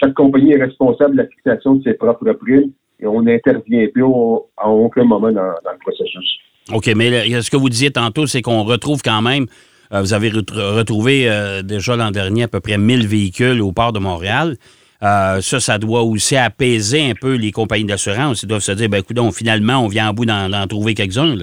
chaque 0.00 0.14
compagnie 0.14 0.52
est 0.52 0.62
responsable 0.62 1.12
de 1.16 1.22
la 1.22 1.28
fixation 1.28 1.74
de 1.76 1.82
ses 1.84 1.94
propres 1.94 2.32
primes 2.32 2.72
et 3.00 3.06
on 3.06 3.22
n'intervient 3.22 3.86
plus 3.88 4.02
au- 4.02 4.48
à 4.56 4.68
aucun 4.68 5.04
moment 5.04 5.30
dans, 5.32 5.54
dans 5.64 5.72
le 5.72 5.78
processus. 5.80 6.38
OK, 6.72 6.90
mais 6.94 7.28
le- 7.28 7.40
ce 7.42 7.50
que 7.50 7.56
vous 7.56 7.68
disiez 7.68 7.90
tantôt, 7.90 8.26
c'est 8.26 8.42
qu'on 8.42 8.62
retrouve 8.62 9.02
quand 9.02 9.22
même, 9.22 9.46
euh, 9.92 10.00
vous 10.00 10.12
avez 10.14 10.28
ret- 10.28 10.44
retrouvé 10.52 11.28
euh, 11.28 11.62
déjà 11.62 11.96
l'an 11.96 12.10
dernier 12.10 12.44
à 12.44 12.48
peu 12.48 12.60
près 12.60 12.78
1000 12.78 13.06
véhicules 13.06 13.60
au 13.60 13.72
port 13.72 13.92
de 13.92 13.98
Montréal. 13.98 14.56
Euh, 15.02 15.40
ça, 15.40 15.58
ça 15.58 15.78
doit 15.78 16.02
aussi 16.02 16.36
apaiser 16.36 17.10
un 17.10 17.14
peu 17.20 17.34
les 17.34 17.50
compagnies 17.50 17.84
d'assurance. 17.84 18.44
Ils 18.44 18.46
doivent 18.46 18.60
se 18.60 18.70
dire, 18.72 18.88
ben 18.88 18.98
écoute, 18.98 19.18
finalement, 19.34 19.80
on 19.84 19.88
vient 19.88 20.08
en 20.10 20.14
bout 20.14 20.24
d'en 20.26 20.66
trouver 20.68 20.94
quelques-uns. 20.94 21.34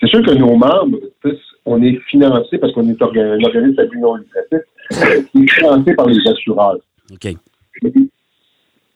C'est 0.00 0.08
sûr 0.08 0.22
que 0.24 0.32
nos 0.32 0.56
membres, 0.56 0.98
on 1.66 1.80
est 1.82 1.98
financé 2.10 2.58
parce 2.58 2.72
qu'on 2.74 2.88
est 2.88 3.00
un 3.00 3.06
organisme 3.44 3.78
à 3.80 3.84
but 3.86 3.98
non 4.00 4.16
lucratif, 4.16 4.58
qui 5.32 5.38
est 5.44 5.50
financé 5.52 5.94
par 5.94 6.06
les 6.08 6.18
assureurs. 6.28 6.76
OK. 7.12 7.28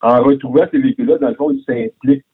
En 0.03 0.23
retrouvant 0.23 0.65
ces 0.71 0.79
véhicules-là, 0.79 1.19
dans 1.19 1.29
le 1.29 1.35
fond, 1.35 1.51
ils 1.51 1.63
s'impliquent 1.65 2.25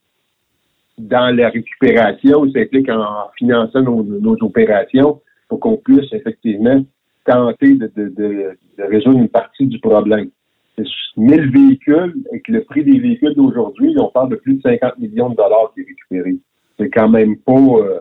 dans 0.98 1.34
la 1.34 1.48
récupération, 1.50 2.44
ils 2.44 2.52
s'impliquent 2.52 2.88
en 2.90 3.28
finançant 3.38 3.82
nos, 3.82 4.02
nos 4.02 4.36
opérations 4.42 5.20
pour 5.48 5.60
qu'on 5.60 5.76
puisse 5.76 6.12
effectivement 6.12 6.84
tenter 7.26 7.74
de, 7.74 7.90
de- 7.96 8.08
de- 8.16 8.58
de 8.78 8.82
résoudre 8.84 9.18
une 9.18 9.28
partie 9.28 9.66
du 9.66 9.78
problème. 9.80 10.28
C'est 10.76 10.84
1000 11.16 11.50
véhicules, 11.50 12.14
avec 12.30 12.48
le 12.48 12.64
prix 12.64 12.84
des 12.84 12.98
véhicules 12.98 13.34
d'aujourd'hui, 13.34 13.94
on 13.98 14.08
parle 14.08 14.30
de 14.30 14.36
plus 14.36 14.54
de 14.54 14.60
50 14.62 14.98
millions 14.98 15.30
de 15.30 15.36
dollars 15.36 15.72
qui 15.74 15.80
est 15.80 15.86
récupéré. 15.86 16.36
C'est 16.78 16.90
quand 16.90 17.08
même 17.08 17.36
pas, 17.38 17.52
euh, 17.52 18.00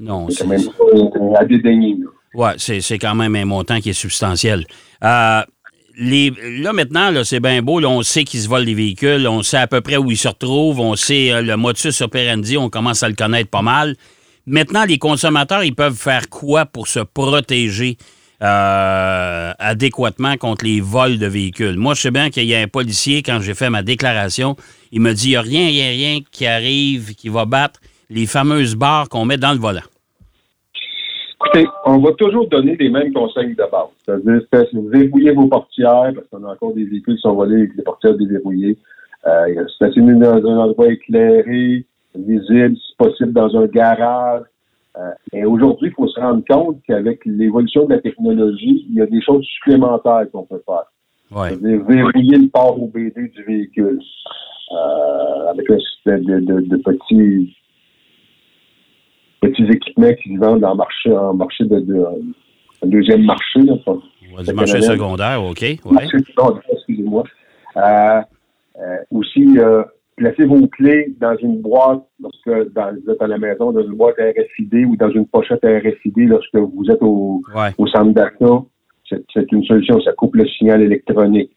Non, 0.00 0.28
c'est 0.30 0.44
quand 0.44 0.50
même 0.50 0.60
pas 0.64 1.18
euh, 1.20 1.34
à 1.36 1.44
dédaigner. 1.44 1.96
c'est 2.56 2.80
c'est 2.80 2.98
quand 2.98 3.14
même 3.14 3.34
un 3.36 3.44
montant 3.44 3.78
qui 3.80 3.90
est 3.90 3.92
substantiel. 3.92 4.64
Euh, 5.04 5.40
les, 6.02 6.32
là, 6.60 6.72
maintenant, 6.72 7.12
c'est 7.24 7.38
bien 7.38 7.62
beau. 7.62 7.80
on 7.84 8.02
sait 8.02 8.24
qu'ils 8.24 8.40
se 8.40 8.48
volent 8.48 8.64
des 8.64 8.74
véhicules. 8.74 9.26
On 9.28 9.42
sait 9.42 9.58
à 9.58 9.68
peu 9.68 9.80
près 9.80 9.96
où 9.96 10.10
ils 10.10 10.16
se 10.16 10.28
retrouvent. 10.28 10.80
On 10.80 10.96
sait 10.96 11.32
euh, 11.32 11.42
le 11.42 11.56
modus 11.56 12.00
operandi. 12.00 12.56
On 12.56 12.68
commence 12.68 13.02
à 13.04 13.08
le 13.08 13.14
connaître 13.14 13.50
pas 13.50 13.62
mal. 13.62 13.94
Maintenant, 14.46 14.84
les 14.84 14.98
consommateurs, 14.98 15.62
ils 15.62 15.74
peuvent 15.74 15.96
faire 15.96 16.28
quoi 16.28 16.66
pour 16.66 16.88
se 16.88 16.98
protéger 16.98 17.96
euh, 18.42 19.52
adéquatement 19.60 20.36
contre 20.36 20.64
les 20.64 20.80
vols 20.80 21.18
de 21.18 21.26
véhicules? 21.26 21.76
Moi, 21.76 21.94
je 21.94 22.00
sais 22.00 22.10
bien 22.10 22.30
qu'il 22.30 22.46
y 22.46 22.54
a 22.56 22.60
un 22.60 22.66
policier, 22.66 23.22
quand 23.22 23.40
j'ai 23.40 23.54
fait 23.54 23.70
ma 23.70 23.84
déclaration, 23.84 24.56
il 24.90 25.00
me 25.00 25.12
dit, 25.12 25.28
il 25.28 25.30
n'y 25.30 25.36
a 25.36 25.42
rien, 25.42 25.66
a 25.66 25.90
rien 25.90 26.18
qui 26.32 26.46
arrive, 26.46 27.14
qui 27.14 27.28
va 27.28 27.44
battre 27.44 27.78
les 28.10 28.26
fameuses 28.26 28.74
barres 28.74 29.08
qu'on 29.08 29.24
met 29.24 29.36
dans 29.36 29.52
le 29.52 29.60
volant. 29.60 29.82
Écoutez, 31.54 31.68
on 31.84 31.98
va 31.98 32.12
toujours 32.12 32.48
donner 32.48 32.76
les 32.76 32.88
mêmes 32.88 33.12
conseils 33.12 33.50
de 33.54 33.70
base. 33.70 33.88
C'est-à-dire, 34.04 34.40
c'est- 34.52 34.68
c'est 34.72 34.88
verrouiller 34.88 35.32
vos 35.32 35.46
portières, 35.48 36.12
parce 36.14 36.26
qu'on 36.28 36.44
a 36.48 36.52
encore 36.52 36.72
des 36.74 36.84
véhicules 36.84 37.16
qui 37.16 37.20
sont 37.20 37.34
volés 37.34 37.56
avec 37.56 37.70
les 37.76 37.82
portières 37.82 38.14
déverrouillées. 38.16 38.78
Euh, 39.26 39.66
stationner 39.68 40.14
dans 40.14 40.34
un 40.34 40.58
endroit 40.58 40.88
éclairé, 40.88 41.84
visible, 42.14 42.76
si 42.76 42.96
possible, 42.96 43.32
dans 43.32 43.54
un 43.56 43.66
garage. 43.66 44.42
Euh, 44.98 45.10
et 45.32 45.44
aujourd'hui, 45.44 45.88
il 45.88 45.94
faut 45.94 46.08
se 46.08 46.18
rendre 46.20 46.42
compte 46.48 46.78
qu'avec 46.86 47.20
l'évolution 47.24 47.86
de 47.86 47.94
la 47.94 48.00
technologie, 48.00 48.86
il 48.88 48.94
y 48.96 49.00
a 49.00 49.06
des 49.06 49.22
choses 49.22 49.44
supplémentaires 49.44 50.24
qu'on 50.32 50.44
peut 50.44 50.62
faire. 50.66 50.84
Ouais. 51.34 51.50
C'est-à-dire 51.50 51.84
verrouiller 51.84 52.38
le 52.38 52.48
port 52.48 52.82
OBD 52.82 53.30
du 53.30 53.42
véhicule 53.44 54.00
euh, 54.72 55.50
avec 55.50 55.70
un 55.70 55.78
système 55.78 56.24
de, 56.24 56.40
de- 56.40 56.60
de 56.62 56.76
petits 56.78 57.56
petits 59.42 59.64
équipements 59.64 60.12
qui 60.22 60.34
se 60.34 60.38
vendent 60.38 60.64
en 60.64 60.74
marché 60.76 61.10
en 61.14 61.34
marché 61.34 61.64
de, 61.64 61.80
de 61.80 62.04
un 62.84 62.86
deuxième 62.88 63.24
marché. 63.24 63.60
Là, 63.60 63.74
du 64.42 64.52
marché 64.54 64.72
Canadien. 64.74 64.92
secondaire, 64.92 65.44
OK. 65.44 65.60
Ouais. 65.62 65.76
marché 65.92 66.18
secondaire, 66.26 66.62
excusez-moi. 66.72 67.24
Euh, 67.76 68.20
euh, 68.80 68.96
aussi, 69.10 69.46
euh, 69.58 69.82
placez 70.16 70.44
vos 70.44 70.66
clés 70.68 71.14
dans 71.20 71.36
une 71.36 71.60
boîte 71.60 72.02
lorsque 72.20 72.72
dans, 72.72 72.92
vous 73.04 73.10
êtes 73.12 73.20
à 73.22 73.26
la 73.26 73.38
maison, 73.38 73.72
dans 73.72 73.82
une 73.82 73.94
boîte 73.94 74.16
RFID 74.18 74.86
ou 74.86 74.96
dans 74.96 75.10
une 75.10 75.26
pochette 75.26 75.60
RFID 75.64 76.16
lorsque 76.28 76.56
vous 76.56 76.84
êtes 76.90 77.02
au, 77.02 77.42
Ouais. 77.54 77.70
au 77.78 77.86
centre 77.86 78.12
d'achat. 78.12 78.62
C'est 79.34 79.52
une 79.52 79.62
solution, 79.64 80.00
ça 80.00 80.12
coupe 80.12 80.36
le 80.36 80.46
signal 80.46 80.80
électronique. 80.82 81.50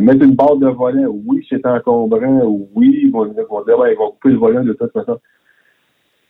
Mettre 0.00 0.24
une 0.24 0.34
barre 0.34 0.56
de 0.56 0.66
volant, 0.68 1.06
oui, 1.26 1.44
c'est 1.48 1.64
encombrant, 1.66 2.42
oui, 2.74 3.00
ils 3.04 3.10
vont, 3.12 3.26
ils 3.26 3.44
vont 3.48 3.64
dire, 3.64 3.76
ils 3.90 3.96
vont 3.96 4.10
couper 4.12 4.30
le 4.30 4.36
volant 4.36 4.64
de 4.64 4.72
toute 4.72 4.92
façon. 4.92 5.18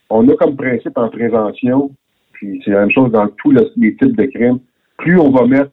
On 0.09 0.27
a 0.29 0.35
comme 0.35 0.55
principe 0.55 0.97
en 0.97 1.09
prévention, 1.09 1.91
puis 2.33 2.61
c'est 2.63 2.71
la 2.71 2.81
même 2.81 2.91
chose 2.91 3.11
dans 3.11 3.27
tous 3.27 3.51
le- 3.51 3.71
les 3.77 3.95
types 3.95 4.15
de 4.15 4.25
crimes, 4.25 4.59
plus 4.97 5.19
on 5.19 5.31
va 5.31 5.45
mettre 5.45 5.71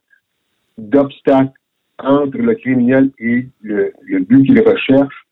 d'obstacles 0.78 1.52
entre 1.98 2.38
le 2.38 2.54
criminel 2.54 3.10
et 3.18 3.46
le, 3.62 3.92
le 4.02 4.20
but 4.20 4.44
qu'il 4.44 4.60
recherche, 4.60 5.26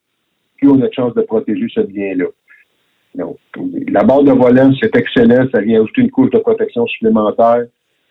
plus 0.58 0.68
on 0.68 0.80
a 0.82 0.88
de 0.88 0.92
chance 0.92 1.14
de 1.14 1.22
protéger 1.22 1.66
ce 1.74 1.80
bien-là. 1.80 2.26
Donc, 3.14 3.38
la 3.88 4.04
barre 4.04 4.22
de 4.22 4.32
volant, 4.32 4.70
c'est 4.80 4.94
excellent, 4.94 5.48
ça 5.52 5.60
vient 5.62 5.82
ajouter 5.82 6.02
une 6.02 6.10
couche 6.10 6.30
de 6.30 6.38
protection 6.38 6.86
supplémentaire, 6.86 7.66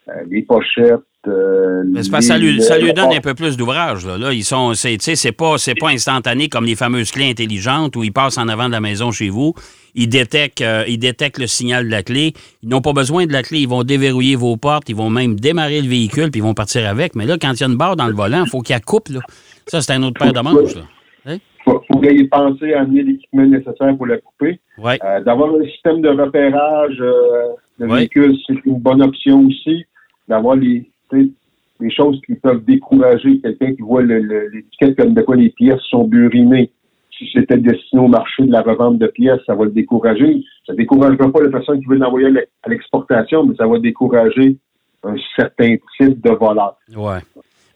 euh, 0.10 0.24
les 0.30 0.42
pochettes. 0.42 1.02
Euh, 1.28 1.84
Mais 1.86 2.04
ça 2.22 2.38
lui, 2.38 2.62
ça 2.62 2.78
lui 2.78 2.88
le- 2.88 2.94
donne 2.94 3.14
un 3.14 3.20
peu 3.22 3.34
plus 3.34 3.58
d'ouvrage. 3.58 4.06
Là. 4.06 4.18
Là, 4.18 4.34
ils 4.34 4.44
sont, 4.44 4.74
c'est, 4.74 4.98
tu 4.98 5.04
sais, 5.04 5.16
c'est 5.16 5.32
pas, 5.32 5.58
c'est 5.58 5.76
pas 5.76 5.90
instantané 5.90 6.50
comme 6.50 6.66
les 6.66 6.76
fameuses 6.76 7.12
clés 7.12 7.30
intelligentes 7.30 7.96
où 7.96 8.04
ils 8.04 8.12
passent 8.14 8.38
en 8.38 8.48
avant 8.48 8.68
de 8.68 8.72
la 8.74 8.82
maison 8.82 9.12
chez 9.12 9.30
vous. 9.30 9.54
Ils 9.96 10.08
détectent, 10.08 10.62
euh, 10.62 10.84
ils 10.88 11.00
détectent 11.00 11.40
le 11.40 11.48
signal 11.48 11.86
de 11.86 11.92
la 11.92 12.04
clé. 12.04 12.34
Ils 12.64 12.70
n'ont 12.70 12.82
pas 12.82 12.94
besoin 12.94 13.26
de 13.26 13.34
la 13.34 13.44
clé. 13.44 13.60
Ils 13.60 13.68
vont 13.68 13.84
déverrouiller 13.84 14.36
vos 14.36 14.56
portes. 14.58 14.90
Ils 14.90 14.96
vont 14.96 15.10
même 15.10 15.40
démarrer 15.40 15.82
le 15.82 15.88
véhicule 15.88 16.30
puis 16.32 16.40
ils 16.40 16.44
vont 16.44 16.54
partir 16.54 16.88
avec. 16.88 17.16
Mais 17.16 17.26
là, 17.26 17.38
quand 17.42 17.54
il 17.54 17.62
y 17.62 17.64
a 17.64 17.68
une 17.68 17.78
barre 17.78 17.96
dans 17.96 18.08
le 18.08 18.14
volant, 18.14 18.44
il 18.46 18.50
faut 18.50 18.62
qu'il 18.62 18.76
y 18.76 18.82
coupe. 18.82 19.10
Là. 19.10 19.22
Ça, 19.66 19.82
c'est 19.82 19.94
un 19.94 20.04
autre 20.04 20.20
paire 20.20 20.34
de 20.34 20.40
manches. 20.40 20.76
Là. 20.76 20.82
Hein? 21.26 21.38
faut, 21.66 21.84
vous 21.90 22.28
penser 22.32 22.74
à 22.74 22.82
amener 22.82 23.04
l'équipement 23.04 23.46
nécessaire 23.46 23.96
pour 23.98 24.06
la 24.06 24.18
couper. 24.18 24.60
Ouais. 24.78 25.00
Euh, 25.04 25.22
D'avoir 25.24 25.50
un 25.56 25.66
système 25.66 26.02
de 26.02 26.10
repérage 26.10 26.98
euh, 27.00 27.54
de 27.80 27.86
Ouais. 27.86 27.98
véhicules, 28.00 28.36
c'est 28.46 28.56
une 28.66 28.80
bonne 28.80 29.02
option 29.02 29.46
aussi. 29.48 29.86
D'avoir 30.28 30.56
les, 30.56 30.90
les 31.12 31.92
choses 31.92 32.20
qui 32.26 32.36
peuvent 32.36 32.64
décourager 32.66 33.40
quelqu'un 33.40 33.74
qui 33.76 33.82
voit 33.82 34.02
l'étiquette 34.04 34.98
comme 34.98 35.14
de 35.14 35.22
quoi 35.22 35.36
les 35.36 35.50
pièces 35.50 35.82
sont 35.90 36.06
burimées. 36.06 36.72
Si 37.18 37.28
c'était 37.34 37.58
destiné 37.58 38.02
au 38.02 38.08
marché 38.08 38.44
de 38.44 38.52
la 38.52 38.62
revente 38.62 39.00
de 39.00 39.08
pièces, 39.08 39.40
ça 39.46 39.56
va 39.56 39.66
le 39.66 39.72
décourager. 39.72 40.44
Ça 40.66 40.74
ne 40.74 40.78
découragera 40.78 41.32
pas 41.32 41.42
la 41.42 41.50
personne 41.50 41.80
qui 41.80 41.86
veut 41.88 41.98
l'envoyer 41.98 42.28
à 42.28 42.30
l'ex- 42.30 42.52
à 42.64 42.70
l'exportation, 42.70 43.44
mais 43.44 43.56
ça 43.56 43.66
va 43.68 43.80
décourager 43.80 44.58
un 45.04 45.16
certain 45.36 45.76
type 45.98 46.22
de 46.24 46.30
voleur. 46.32 46.78
Ouais. 46.96 47.20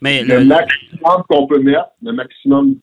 Mais 0.01 0.23
Le 0.23 0.39
le- 0.39 0.45
maximum 0.45 1.23
qu'on 1.29 1.47
peut 1.47 1.59
mettre, 1.59 1.89
le 2.03 2.11
maximum, 2.11 2.75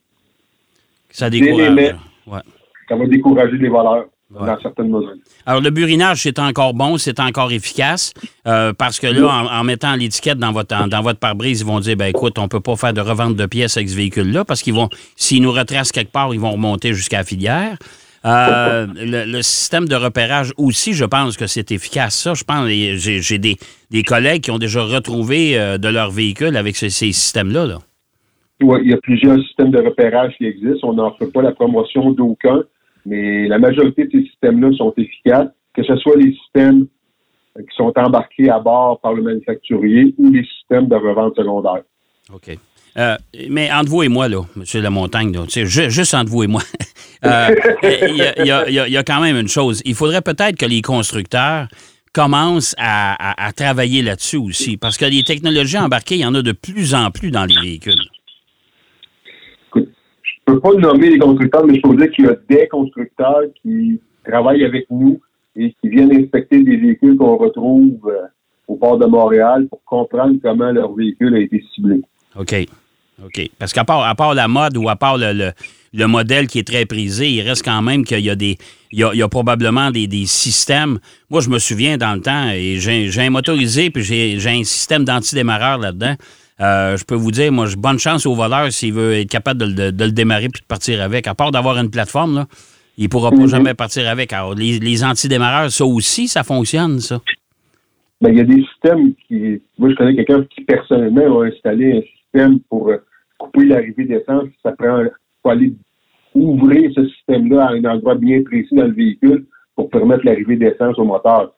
ça 1.11 1.29
décourage. 1.31 1.95
Ouais. 2.27 2.41
ça 2.89 2.97
va 2.97 3.07
décourager 3.07 3.57
les 3.59 3.69
voleurs 3.69 4.07
Ouais. 4.31 4.47
dans 4.47 4.61
certaines 4.61 4.91
mesures. 4.91 5.15
Alors, 5.47 5.63
le 5.63 5.71
burinage, 5.71 6.23
c'est 6.23 6.39
encore 6.39 6.75
bon, 6.75 6.99
c'est 6.99 7.19
encore 7.19 7.51
efficace, 7.51 8.13
euh, 8.47 8.75
parce 8.77 9.01
que 9.01 9.07
là, 9.07 9.27
en, 9.27 9.47
en 9.61 9.65
mettant 9.65 9.95
l'étiquette 9.95 10.37
dans 10.39 10.53
votre, 10.53 10.77
en- 10.77 10.87
dans 10.87 11.01
votre 11.01 11.19
pare-brise, 11.19 11.61
ils 11.61 11.67
vont 11.67 11.81
dire, 11.81 11.97
ben 11.97 12.07
écoute, 12.07 12.39
on 12.39 12.47
peut 12.47 12.61
pas 12.61 12.77
faire 12.77 12.93
de 12.93 13.01
revente 13.01 13.37
de 13.37 13.47
pièces 13.47 13.79
avec 13.79 13.89
ce 13.89 13.97
véhicule-là, 13.97 14.45
parce 14.45 14.61
qu'ils 14.63 14.75
vont, 14.75 14.91
s'ils 15.17 15.41
nous 15.43 15.51
retracent 15.53 15.93
quelque 15.93 16.13
part, 16.13 16.35
ils 16.35 16.41
vont 16.41 16.53
remonter 16.53 16.93
jusqu'à 16.93 17.19
la 17.19 17.25
filière. 17.25 17.79
Euh, 18.27 18.87
le, 18.97 19.25
le 19.31 19.43
système 19.43 19.89
de 19.89 19.95
repérage 19.95 20.53
aussi, 20.59 20.93
je 20.93 21.05
pense 21.07 21.37
que 21.39 21.47
c'est 21.47 21.71
efficace. 21.73 22.15
Ça, 22.19 22.35
je 22.35 22.45
pense, 22.45 22.69
j'ai 22.69 23.39
des, 23.39 23.57
des 23.91 24.03
collègues 24.03 24.43
qui 24.43 24.51
ont 24.51 24.59
déjà 24.59 24.83
retrouvé 24.83 25.59
euh, 25.59 25.79
de 25.79 25.89
leur 25.89 26.11
véhicule 26.11 26.57
avec 26.59 26.77
ce- 26.77 26.91
ces 26.91 27.13
systèmes-là. 27.13 27.65
Là. 27.65 27.79
Ouais, 28.61 28.81
il 28.83 28.91
y 28.91 28.93
a 28.93 28.99
plusieurs 28.99 29.39
systèmes 29.45 29.71
de 29.71 29.81
repérage 29.83 30.35
qui 30.37 30.45
existent. 30.45 30.89
On 30.89 30.95
n'en 30.95 31.15
fait 31.17 31.33
pas 31.33 31.41
la 31.43 31.53
promotion 31.53 32.11
d'aucun, 32.11 32.63
mais 33.09 33.49
la 33.49 33.59
majorité 33.59 34.05
de 34.05 34.11
ces 34.13 34.25
systèmes-là 34.31 34.71
sont 34.77 34.93
efficaces, 34.97 35.49
que 35.75 35.83
ce 35.83 35.97
soit 35.97 36.17
les 36.17 36.33
systèmes 36.35 36.87
qui 37.57 37.77
sont 37.77 37.93
embarqués 37.97 38.51
à 38.51 38.59
bord 38.61 39.01
par 39.01 39.15
le 39.15 39.23
manufacturier 39.23 40.15
ou 40.19 40.31
les 40.31 40.45
systèmes 40.45 40.87
de 40.89 40.95
revente 40.95 41.35
secondaire. 41.37 41.83
OK. 42.33 42.57
Euh, 42.97 43.17
mais 43.49 43.71
entre 43.73 43.91
vous 43.91 44.03
et 44.03 44.09
moi, 44.09 44.29
là, 44.29 44.43
M. 44.57 44.65
Sais, 44.65 45.67
ju- 45.67 45.91
juste 45.91 46.15
entre 46.15 46.31
vous 46.31 46.43
et 46.43 46.47
moi, 46.47 46.63
il 47.23 48.17
y, 48.47 48.97
a- 48.97 49.03
quand 49.05 49.21
même 49.21 49.37
une 49.37 49.49
chose. 49.49 49.83
Il 49.85 49.95
faudrait 49.95 50.23
peut-être 50.23 50.57
que 50.57 50.67
les 50.67 50.83
constructeurs 50.83 51.69
commencent 52.13 52.75
à 52.79 53.51
travailler 53.57 54.03
là-dessus 54.03 54.37
aussi, 54.39 54.77
parce 54.77 54.97
que 54.97 55.05
les 55.05 55.23
technologies 55.23 55.79
embarquées, 55.79 56.17
il 56.17 56.21
y 56.23 56.27
en 56.27 56.35
a 56.35 56.43
de 56.43 56.53
plus 56.53 56.95
en 56.95 57.11
plus 57.11 57.31
dans 57.31 57.45
les 57.45 57.55
véhicules. 57.61 57.95
Je 60.49 60.55
peux 60.55 60.61
pas 60.61 60.75
nommer 60.75 61.11
les 61.11 61.19
constructeurs, 61.19 61.67
mais 61.67 61.75
je 61.75 61.83
peux 61.83 61.89
vous 61.89 61.97
dire 61.97 62.11
qu'il 62.11 62.25
y 62.25 62.29
a 62.29 62.37
des 62.49 62.69
constructeurs 62.69 63.43
qui 63.63 64.01
travaillent 64.25 64.65
avec 64.65 64.87
nous 64.91 65.21
et 65.55 65.75
qui 65.79 65.89
viennent 65.91 66.13
inspecter 66.17 66.63
des 66.63 66.77
véhicules 66.77 67.17
qu'on 67.19 67.37
retrouve 67.37 67.99
euh, 68.07 68.27
au 68.67 68.77
port 68.77 68.97
de 68.97 69.05
Montréal 69.05 69.67
pour 69.69 69.85
comprendre 69.85 70.37
comment 70.43 70.73
leur 70.73 70.95
véhicule 70.95 71.35
a 71.35 71.41
été 71.41 71.63
ciblé. 71.75 72.01
OK. 72.39 72.55
OK. 73.23 73.51
Parce 73.59 73.75
qu'à 73.75 73.85
part, 73.85 74.05
à 74.05 74.15
part 74.15 74.33
la 74.33 74.49
mode 74.49 74.79
ou 74.79 74.89
à 74.89 74.97
part 74.97 75.19
le, 75.19 75.53
le, 75.93 76.07
modèle 76.07 76.47
qui 76.47 76.61
est 76.61 76.67
très 76.67 76.87
prisé, 76.87 77.29
il 77.29 77.43
reste 77.43 77.63
quand 77.63 77.83
même 77.83 78.05
qu'il 78.05 78.21
y 78.21 78.31
a 78.31 78.37
des. 78.37 78.57
Il 78.91 79.01
y 79.01 79.23
a, 79.23 79.29
probablement 79.29 79.91
des, 79.91 80.07
des, 80.07 80.25
systèmes. 80.25 80.99
Moi, 81.29 81.43
je 81.43 81.51
me 81.51 81.59
souviens 81.59 81.99
dans 81.99 82.15
le 82.15 82.23
temps, 82.23 82.49
et 82.49 82.79
j'ai 82.79 83.21
un 83.21 83.29
motorisé, 83.29 83.91
puis 83.91 84.03
j'ai 84.03 84.49
un 84.49 84.65
système 84.65 85.05
d'antidémarreur 85.05 85.77
là-dedans. 85.77 86.15
Euh, 86.61 86.97
je 86.97 87.05
peux 87.05 87.15
vous 87.15 87.31
dire, 87.31 87.53
moi, 87.53 87.67
bonne 87.77 87.99
chance 87.99 88.27
au 88.27 88.35
voleur 88.35 88.73
s'il 88.73 88.93
veut 88.93 89.15
être 89.15 89.31
capable 89.31 89.75
de, 89.75 89.91
le 89.91 90.13
démarrer 90.13 90.49
puis 90.49 90.61
de 90.61 90.67
partir 90.67 91.01
avec. 91.01 91.27
À 91.27 91.35
part 91.35 91.51
d'avoir 91.51 91.79
une 91.79 91.91
plateforme, 91.91 92.35
là, 92.35 92.47
il 92.97 93.05
ne 93.05 93.09
pourra 93.09 93.31
pas 93.31 93.37
mhm. 93.37 93.47
jamais 93.47 93.75
partir 93.75 94.09
avec. 94.09 94.33
Alors, 94.33 94.55
les, 94.55 94.81
les 94.81 95.05
antidémarreurs, 95.05 95.71
ça 95.71 95.85
aussi, 95.85 96.27
ça 96.27 96.43
fonctionne, 96.43 96.99
ça? 96.99 97.21
Ben, 98.21 98.31
il 98.31 98.39
y 98.39 98.41
a 98.41 98.45
des 98.45 98.65
systèmes 98.65 99.13
qui. 99.27 99.63
Moi, 99.79 99.91
je 99.91 99.95
connais 99.95 100.17
quelqu'un 100.17 100.45
qui, 100.45 100.65
personnellement, 100.65 101.41
a 101.41 101.47
installé 101.47 101.99
un 101.99 102.03
système 102.03 102.59
pour 102.69 102.89
euh, 102.89 102.97
couper 103.39 103.67
l'arrivée 103.67 104.05
d'essence. 104.05 104.49
Ça 104.65 104.73
prend. 104.73 105.03
Il 105.03 105.11
faut 105.43 105.51
aller 105.51 105.73
ouvrir 106.35 106.91
ce 106.97 107.07
système-là 107.09 107.67
à 107.67 107.73
un 107.73 107.85
endroit 107.85 108.17
bien 108.17 108.43
précis 108.43 108.75
dans 108.75 108.87
le 108.87 108.93
véhicule 108.93 109.47
pour 109.77 109.89
permettre 109.91 110.25
l'arrivée 110.25 110.57
d'essence 110.57 110.99
au 110.99 111.05
moteur. 111.05 111.55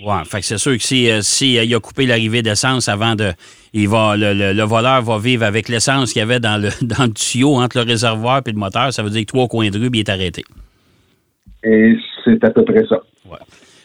Oui, 0.00 0.14
fait 0.24 0.40
que 0.40 0.46
c'est 0.46 0.58
sûr 0.58 0.72
que 0.72 0.82
si, 0.82 1.10
euh, 1.10 1.20
si 1.22 1.58
euh, 1.58 1.64
il 1.64 1.74
a 1.74 1.80
coupé 1.80 2.06
l'arrivée 2.06 2.42
d'essence 2.42 2.88
avant 2.88 3.14
de. 3.14 3.32
Il 3.74 3.88
va, 3.88 4.16
le, 4.16 4.62
voleur 4.62 5.02
va 5.02 5.18
vivre 5.18 5.44
avec 5.44 5.68
l'essence 5.68 6.12
qu'il 6.12 6.20
y 6.20 6.22
avait 6.22 6.40
dans 6.40 6.60
le, 6.60 6.70
dans 6.82 7.04
le 7.04 7.12
tuyau 7.12 7.54
entre 7.56 7.78
le 7.78 7.84
réservoir 7.84 8.42
et 8.44 8.52
le 8.52 8.58
moteur, 8.58 8.92
ça 8.92 9.02
veut 9.02 9.10
dire 9.10 9.20
que 9.22 9.26
trois 9.26 9.48
coins 9.48 9.70
de 9.70 9.78
rue, 9.78 9.90
il 9.92 10.00
est 10.00 10.08
arrêté. 10.08 10.44
Et 11.64 11.96
c'est 12.24 12.42
à 12.44 12.50
peu 12.50 12.64
près 12.64 12.84
ça. 12.86 13.00
Ouais. 13.24 13.38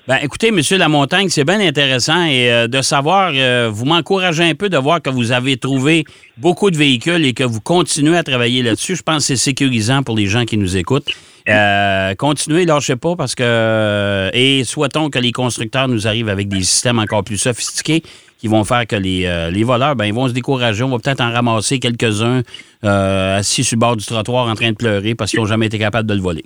Ben, 0.08 0.20
écoutez, 0.22 0.52
Monsieur 0.52 0.78
Lamontagne, 0.78 1.28
c'est 1.28 1.44
bien 1.44 1.60
intéressant 1.60 2.24
et 2.24 2.50
euh, 2.50 2.68
de 2.70 2.82
savoir, 2.82 3.34
euh, 3.36 3.70
vous 3.70 3.84
m'encouragez 3.84 4.46
un 4.46 4.56
peu 4.56 4.70
de 4.70 4.78
voir 4.78 5.02
que 5.02 5.10
vous 5.10 5.34
avez 5.34 5.58
trouvé 5.58 6.06
beaucoup 6.38 6.72
de 6.72 6.78
véhicules 6.78 7.26
et 7.26 7.34
que 7.34 7.44
vous 7.44 7.60
continuez 7.60 8.16
à 8.16 8.24
travailler 8.24 8.64
là-dessus. 8.64 8.96
Je 8.96 9.02
pense 9.02 9.18
que 9.18 9.24
c'est 9.24 9.36
sécurisant 9.36 10.04
pour 10.04 10.16
les 10.16 10.28
gens 10.28 10.46
qui 10.46 10.58
nous 10.58 10.78
écoutent. 10.78 11.10
Euh, 11.50 12.16
continuez, 12.16 12.64
lâchez 12.64 12.96
pas 12.96 13.18
parce 13.18 13.36
que 13.36 13.44
euh, 13.44 14.30
et 14.32 14.64
souhaitons 14.64 15.10
que 15.10 15.20
les 15.20 15.34
constructeurs 15.34 15.90
nous 15.90 16.08
arrivent 16.08 16.30
avec 16.30 16.48
des 16.48 16.64
systèmes 16.64 17.00
encore 17.00 17.26
plus 17.26 17.38
sophistiqués 17.38 18.02
qui 18.40 18.48
vont 18.48 18.64
faire 18.64 18.88
que 18.88 18.96
les, 18.96 19.50
les 19.52 19.64
voleurs, 19.66 19.98
ben, 19.98 20.06
ils 20.06 20.14
vont 20.14 20.30
se 20.30 20.34
décourager. 20.34 20.84
On 20.84 20.90
va 20.90 21.00
peut-être 21.00 21.20
en 21.20 21.34
ramasser 21.34 21.80
quelques-uns 21.80 22.44
assis 22.82 23.66
sur 23.66 23.76
le 23.76 23.80
bord 23.82 23.98
du 23.98 24.06
trottoir 24.06 24.48
en 24.48 24.56
train 24.56 24.72
de 24.72 24.78
pleurer 24.78 25.16
parce 25.16 25.32
qu'ils 25.32 25.42
n'ont 25.42 25.48
jamais 25.48 25.66
été 25.66 25.78
capables 25.78 26.08
de 26.08 26.14
le 26.14 26.22
voler. 26.22 26.46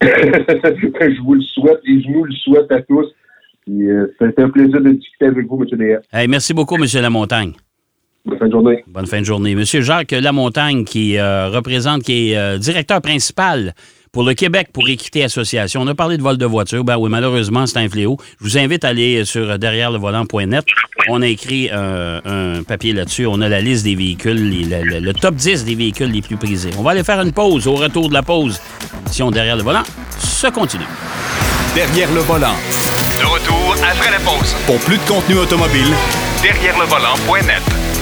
je 0.02 1.22
vous 1.22 1.34
le 1.34 1.42
souhaite 1.42 1.80
et 1.86 2.02
je 2.02 2.08
nous 2.08 2.24
le 2.24 2.32
souhaite 2.32 2.70
à 2.70 2.82
tous. 2.82 3.06
Euh, 3.70 4.06
c'est 4.18 4.38
un 4.38 4.50
plaisir 4.50 4.80
de 4.80 4.90
discuter 4.90 5.26
avec 5.26 5.46
vous, 5.46 5.62
M. 5.62 5.78
DS. 5.78 6.28
merci 6.28 6.52
beaucoup, 6.52 6.76
M. 6.76 6.84
Lamontagne. 7.00 7.52
Bonne 8.26 8.38
fin 8.38 8.46
de 8.46 8.52
journée. 8.52 8.84
Bonne 8.86 9.06
fin 9.06 9.20
de 9.20 9.26
journée. 9.26 9.54
Monsieur 9.54 9.82
Jacques 9.82 10.12
Lamontagne, 10.12 10.84
qui 10.84 11.18
euh, 11.18 11.48
représente, 11.48 12.02
qui 12.02 12.30
est 12.30 12.36
euh, 12.36 12.58
directeur 12.58 13.00
principal 13.02 13.74
pour 14.14 14.22
le 14.22 14.32
Québec 14.32 14.68
pour 14.72 14.88
Équité 14.88 15.24
Association. 15.24 15.82
On 15.82 15.88
a 15.88 15.94
parlé 15.94 16.16
de 16.16 16.22
vol 16.22 16.38
de 16.38 16.46
voiture. 16.46 16.84
Ben 16.84 16.96
oui, 16.96 17.10
malheureusement, 17.10 17.66
c'est 17.66 17.78
un 17.78 17.88
fléau. 17.88 18.16
Je 18.40 18.44
vous 18.44 18.56
invite 18.56 18.84
à 18.84 18.88
aller 18.88 19.24
sur 19.24 19.58
derrière 19.58 19.90
le 19.90 19.98
volant.net. 19.98 20.64
On 21.08 21.20
a 21.20 21.26
écrit 21.26 21.68
un 21.70 22.62
papier 22.62 22.92
là-dessus. 22.92 23.26
On 23.26 23.40
a 23.40 23.48
la 23.48 23.60
liste 23.60 23.84
des 23.84 23.96
véhicules, 23.96 24.68
le, 24.70 25.12
top 25.12 25.34
10 25.34 25.64
des 25.64 25.74
véhicules 25.74 26.10
les 26.10 26.22
plus 26.22 26.36
prisés. 26.36 26.70
On 26.78 26.82
va 26.82 26.92
aller 26.92 27.04
faire 27.04 27.20
une 27.20 27.32
pause. 27.32 27.66
Au 27.66 27.74
retour 27.74 28.08
de 28.08 28.14
la 28.14 28.22
pause, 28.22 28.60
si 29.10 29.22
on 29.22 29.30
derrière 29.32 29.56
le 29.56 29.64
volant, 29.64 29.82
ça 30.18 30.50
continue. 30.50 30.84
Derrière 31.74 32.12
le 32.14 32.20
volant. 32.20 32.54
De 33.10 33.26
retour 33.26 33.74
après 33.82 34.12
la 34.12 34.20
pause. 34.20 34.54
Pour 34.66 34.78
plus 34.78 34.96
de 34.96 35.02
contenu 35.08 35.36
automobile, 35.36 35.92
derrière 36.40 36.78
le 36.78 36.86
volant.net. 36.86 37.93